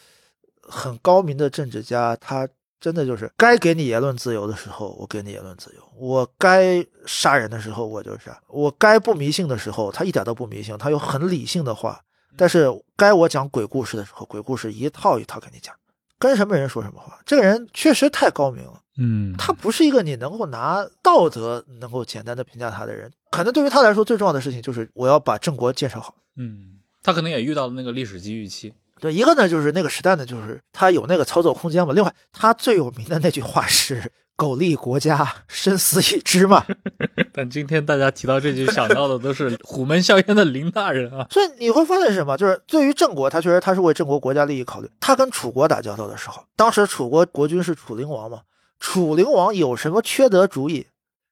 [0.62, 2.48] 很高明的政治家，他
[2.80, 12.00] 真的就是该给你言论自由的时候，我给你言论自由；我该杀人的时候，我就杀；我该不迷信的时候，他一点都不迷信，他有很理性的话。
[12.37, 15.74] 但是该我讲鬼故事的时候，鬼故事一套一套给你讲，
[16.18, 17.18] 跟什么人说什么话。
[17.24, 23.11] 这个人确实太高明了，嗯，他不是一个你能够拿道德能够简单的评价他的人。
[23.30, 26.14] 可能对于他来说，最重要的事情就是我要把郑国建设好。
[26.37, 31.93] 嗯，他可能也遇到了那个历史机遇期，对，一个呢就是那个时代呢，就是他有那个操作空间嘛。
[31.93, 36.64] 另外，他最有名的那句话是“苟利国家，生死以知”嘛。
[37.32, 41.26] 但今天大家提到这句，想到的都是 虎门销烟的林大人啊。
[41.30, 42.37] 所以你会发现是什么？
[42.37, 44.91] 就是对于郑国，他确实他是为郑国国家利益考虑。
[45.01, 48.43] 他跟楚国打交道的时候，当时楚国国君是楚灵王嘛，
[48.78, 50.87] 楚灵王有什么缺德主意，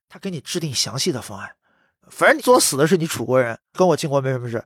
[0.09, 1.51] 他给你制定详细的方案。
[2.09, 4.65] 反正你作死的是你楚国人，跟我晋国没什么事。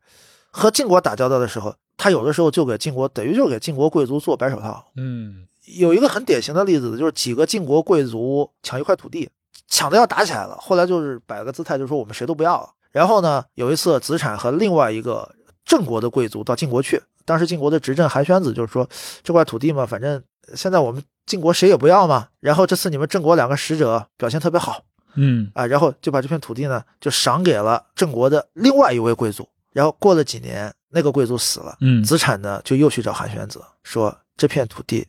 [0.50, 4.84] 和晋国打交道的时候，他有的时候就给晋国，等于就给晋国贵族做白手套。
[4.96, 9.28] 嗯有一个很典型的例子，就是几个晋国贵族抢一块土地，
[9.68, 10.56] 抢的要打起来了。
[10.60, 12.70] 后来就是摆了个姿态，就是说我们谁都不要了。
[12.90, 15.30] 然后呢，有一次子产和另外一个
[15.64, 18.88] 郑国的贵族到晋国去，当时晋国的执政韩宣子就是说
[19.22, 20.22] 这块土地嘛，反正
[20.54, 22.28] 现在我们晋国谁也不要嘛。
[22.40, 24.82] 然后这次你们郑国两个使者表现特别好
[25.16, 29.46] 嗯啊，然后就把这片土地呢就赏给了郑国的另外一位贵族。
[29.72, 35.06] 然后过了几年，那个贵族死了，嗯子产呢就又去找韩宣子说：“这片土地，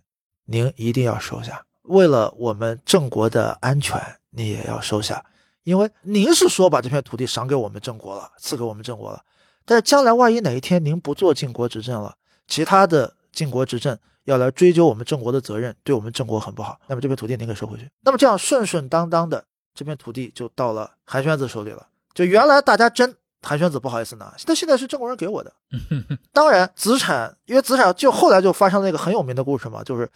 [0.51, 5.23] 您一定要收下，为了我们郑国的安全，你也要收下。
[5.63, 9.21] 因为您是说把这片土地赏给我们郑国了，赐给我们郑国了，
[9.63, 12.15] 但是将来万一哪一天您不做晋国执政了，
[12.47, 16.79] 其他的晋国执政要来追究我们郑国的责任，对我们郑国很不好。
[16.87, 17.87] 那么这片土地您给收回去。
[18.01, 19.45] 那么这样顺顺当当的，
[19.75, 21.87] 这片土地就到了韩宣子手里了。
[22.15, 25.53] 就原来大家争。”韩宣子不好意思拿，但现在是郑国人给我的。
[26.33, 30.09] 当然，子产因为子产就后来就发生了一个很有名的故事嘛，就是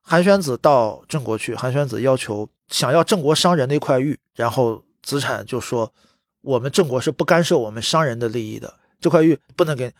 [0.00, 5.92] 韩宣子到郑国去，韩宣子要求想要郑国商人的一块玉，然后子产就说
[6.42, 9.92] 我们郑国是不干涉我们商人的利益的，这块玉不能给。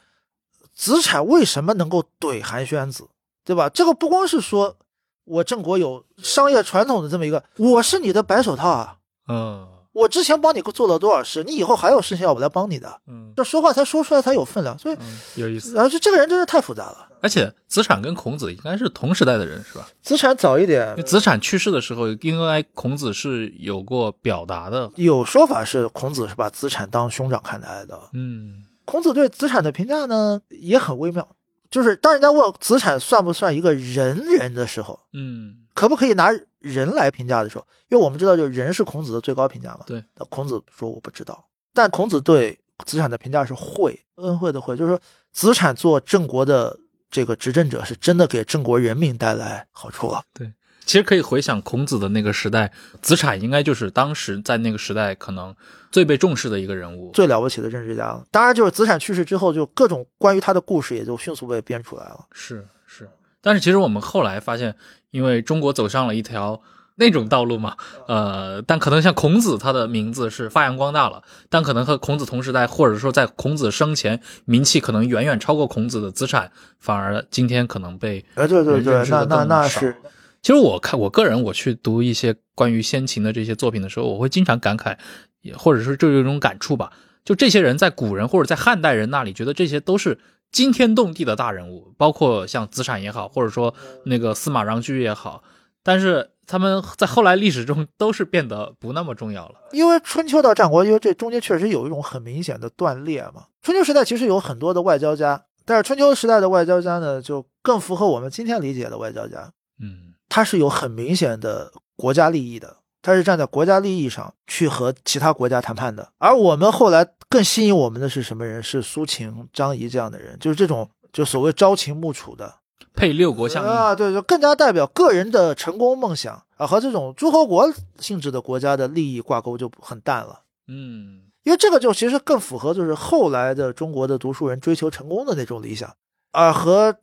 [0.72, 3.08] 子产为什么能够怼韩宣子，
[3.44, 3.68] 对吧？
[3.68, 4.76] 这个不光是说
[5.24, 8.98] 我郑国有商业传统的这么一个，我是你的白手套啊。
[9.26, 9.66] 嗯
[9.98, 14.78] 我之前帮你做了多少事，你以后还有事情要我来帮你的，嗯这说话才说出来才有分量。
[14.78, 15.74] 所以，嗯，有意思。
[15.74, 17.08] 然后就这个人真是太复杂了。
[17.20, 19.88] 而且子产跟孔子应该是同时代的人，是吧？
[20.00, 24.88] 子产早一点，子产去世的时候，应该孔子是有过表达的。
[24.94, 27.98] 有说法是孔子是把子产当兄长看待的。
[28.12, 31.28] 嗯孔子对子产的评价呢也很微妙，
[31.70, 39.84] 就是当人家问子产算不算一个仁人的时候，嗯可不可以拿人来评价的时候，因为我们知道，就人是孔子的最高评价嘛。
[39.86, 45.00] 对，那孔子说我不知道，但孔子对子产的评价是惠，恩惠的惠，就是说
[45.30, 46.76] 子产做郑国的
[47.08, 50.20] 这个执政者，是真的给郑国人民带来好处了。
[50.34, 50.52] 对
[50.84, 55.54] 其实可以回想孔子的那个时代，子产应该就是当时在那个时代可能
[55.92, 57.12] 最被重视的一个人物。
[57.12, 58.24] 最了不起的政治家了。
[58.32, 62.24] 当然，就是子产去世之后，就各种关于他的故事也就迅速被编出来了。
[62.32, 63.06] 是是，
[63.42, 64.74] 但是其实我们后来发现，
[65.10, 66.60] 因为中国走上了一条
[66.96, 67.76] 那种道路嘛，
[68.08, 79.94] 呃，但可能像孔子他的名字是发扬光大了，但可能和孔子同时代，或者说在孔子生前名气可能远远超过孔子的资产，反而今天可能被哎，对对对，那那那是
[80.42, 84.96] 其实我看我个人我去读一些关于先秦的这些作品的时候，我会经常感慨，
[85.42, 86.92] 也或者是就有一种感触吧。
[87.24, 90.18] 就这些人在古人或者在汉代人那里，觉得这些都是
[90.50, 93.74] 惊天动地的大人物，包括像子产也好，或者说
[94.04, 95.42] 那个司马穰苴也好，
[95.82, 99.56] 但是他们在后来历史中都是变得不那么重要了。
[99.72, 103.44] 因为春秋到战国，因为这中间确实有一种很明显的断裂嘛。
[103.60, 116.12] 春秋时代其实有很多的外交家，但是春秋时代的外交家呢，就更符合我们今天理解的外交家，嗯他是有很明显的国家利益的，他是站在国家利益上去和其他国家谈判的。
[116.18, 118.62] 而我们后来更吸引我们的是什么人？
[118.62, 122.56] 是苏秦、张仪这样的人，就是这种就所谓朝秦暮楚的
[122.94, 130.40] 配六国相印，啊，对，就更加代表个人的成功梦想啊，和这种诸侯国性质的国家的利益挂钩就很淡了。
[130.66, 135.94] 嗯因为这个就其实更符合就是后来的中国的读书人追求成功的那种理想，
[136.32, 136.94] 啊，和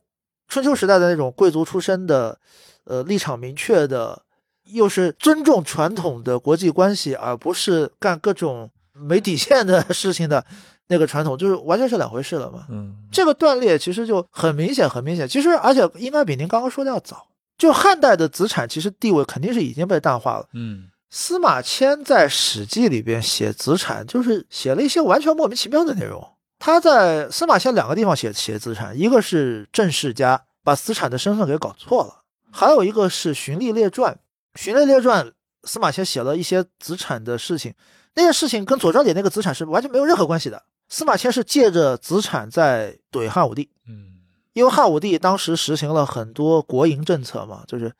[0.47, 2.37] 春秋时代的那种贵族出身的，
[2.83, 4.21] 呃，立场明确的，
[4.65, 10.45] 又是尊重传统的国际关系，而不是干各种没底线的事情的
[10.87, 12.65] 那个传统，就是完全是两回事了嘛。
[12.69, 15.27] 嗯这个断裂其实就很明显，很明显。
[15.27, 17.27] 其实而且应该比您刚刚说的要早。
[17.57, 20.47] 就汉代的子产其实地位肯定是已经被淡化了。
[20.53, 26.21] 嗯司马迁在《史记》里边写子产，就是写了一些完全莫名其妙的内容。
[26.59, 34.13] 他在司马迁两个地方写写子产，一个是郑世家把子产的身份给搞错了，还有一个是《循吏列传》。
[34.55, 35.25] 《荀利列传》
[35.63, 37.73] 司马迁写了一些子产的事情，
[38.15, 40.63] 那些事情跟《左传》里那个子产是完全没有任何关系的。
[40.87, 44.13] 司马迁是借着子产在怼汉武帝，嗯
[44.53, 47.91] 因为汉武帝当时实行了很多国营政策嘛，就是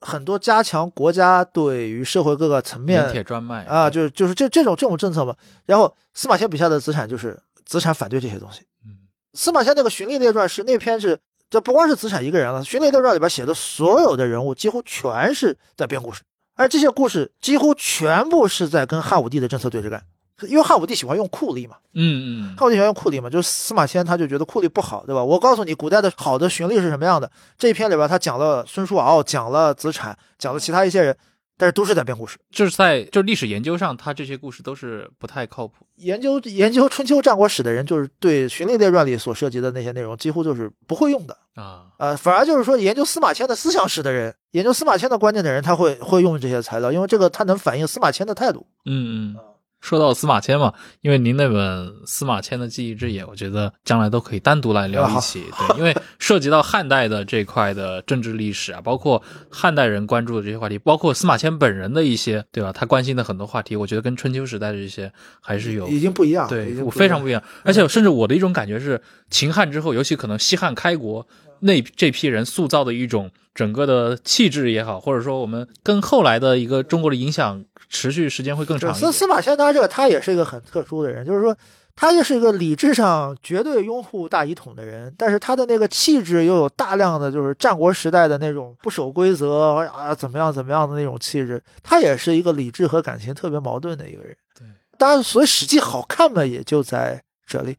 [0.00, 5.34] 很多加强国家对于社会各个层面铁专卖啊，就是就是这这种这种政策嘛。
[5.64, 8.60] 然后司马迁笔下的子产就是子产反对这些东西。
[8.84, 11.18] 嗯司马迁那个《荀利列传》是那篇是，
[11.50, 16.22] 这不光是子产一个人了，《荀利列传》里边写的所有的人物几乎全是在编故事，
[16.56, 20.02] 而这些故事几乎全部是在跟汉武帝的政策对着干，
[20.48, 21.76] 因为汉武帝喜欢用酷吏嘛。
[21.92, 25.22] 嗯嗯汉武帝喜欢用酷吏嘛，就是司马迁他就觉得酷吏不好，对吧？
[25.22, 27.30] 我告诉你，古代的好的荀吏是什么样的。
[27.56, 31.16] 这一篇里边他讲了孙叔敖，讲了子产，讲了其他一些人，
[31.56, 32.38] 但是都是在编故事。
[32.50, 35.86] 就是在就历史研究上，他这些故事都是不太靠谱。
[35.96, 41.36] 研究 研究春秋战国史的人，就是对《荀令列传》里所涉及的那些内容，几乎就是不会用的。
[41.54, 48.66] 啊，呃，反而就是说，研究司马迁的思想史的人，研究司马迁的观念的人，他会会用这些材料，因为这个他能反映司马迁的态度。
[48.86, 49.36] 嗯嗯。
[49.84, 50.72] 说到司马迁嘛，
[51.02, 55.44] 因为您那本《司马迁的记忆之野》，我觉得将来都可以单独来聊一起。
[55.58, 62.72] 对，因为涉及到汉代的这块的政治历史啊，包括汉代人关注的这些话题，包括司马迁本人的一些，对吧？
[62.72, 65.12] 他关心的很多话题，我觉得跟春秋时代的这些
[65.42, 67.42] 还是有已经不一样，对，非常不一样。
[67.62, 71.26] 而且甚至我的一种感觉是，秦汉之后，尤其可能西汉开国
[71.60, 78.94] 那这批人塑造的一种整个的气质也好，或者说我们跟后来的一个中国的影响持续时间会更长。
[78.94, 81.56] 司司马迁当然这个他也是一个很特殊的人，就是说
[81.96, 94.36] 他也是一个理智上绝对拥护大一统的人，但是他的那个气质又有大量的就是战国时代的那种不守规则啊怎么样怎么样的那种气质，他也是一个理智和感情特别矛盾的一个人。
[94.58, 94.66] 对，
[94.98, 97.76] 当然，所以《史记》好看嘛，也就在这里。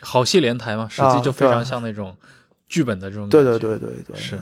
[0.00, 2.16] 好戏连台嘛，实际啊对就非常像那种
[2.68, 3.58] 剧本的这种对感觉。
[3.58, 4.38] 对对对对，是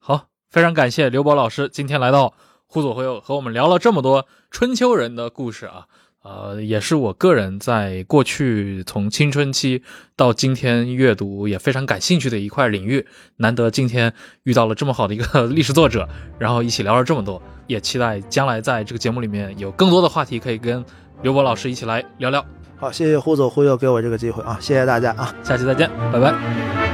[0.00, 2.34] 好，非常感谢刘博老师今天来到
[2.70, 5.86] 忽左忽右，和我们聊了这么多春秋人的故事啊。
[6.22, 9.82] 呃，也是我个人在过去从青春期
[10.14, 13.06] 到今天阅读也非常感兴趣的一块领域。
[13.38, 14.12] 难得今天
[14.44, 16.08] 遇到了这么好的一个 历史作者，
[16.38, 20.84] 然后一起聊了这么多，也期待将来在这个节目里面有更多的话题可以跟
[21.22, 22.44] 刘博老师一起来聊聊。
[22.76, 25.34] 好，谢谢忽左忽右给我这个机会啊，谢谢大家啊。
[25.42, 26.89] 下期再见，拜拜。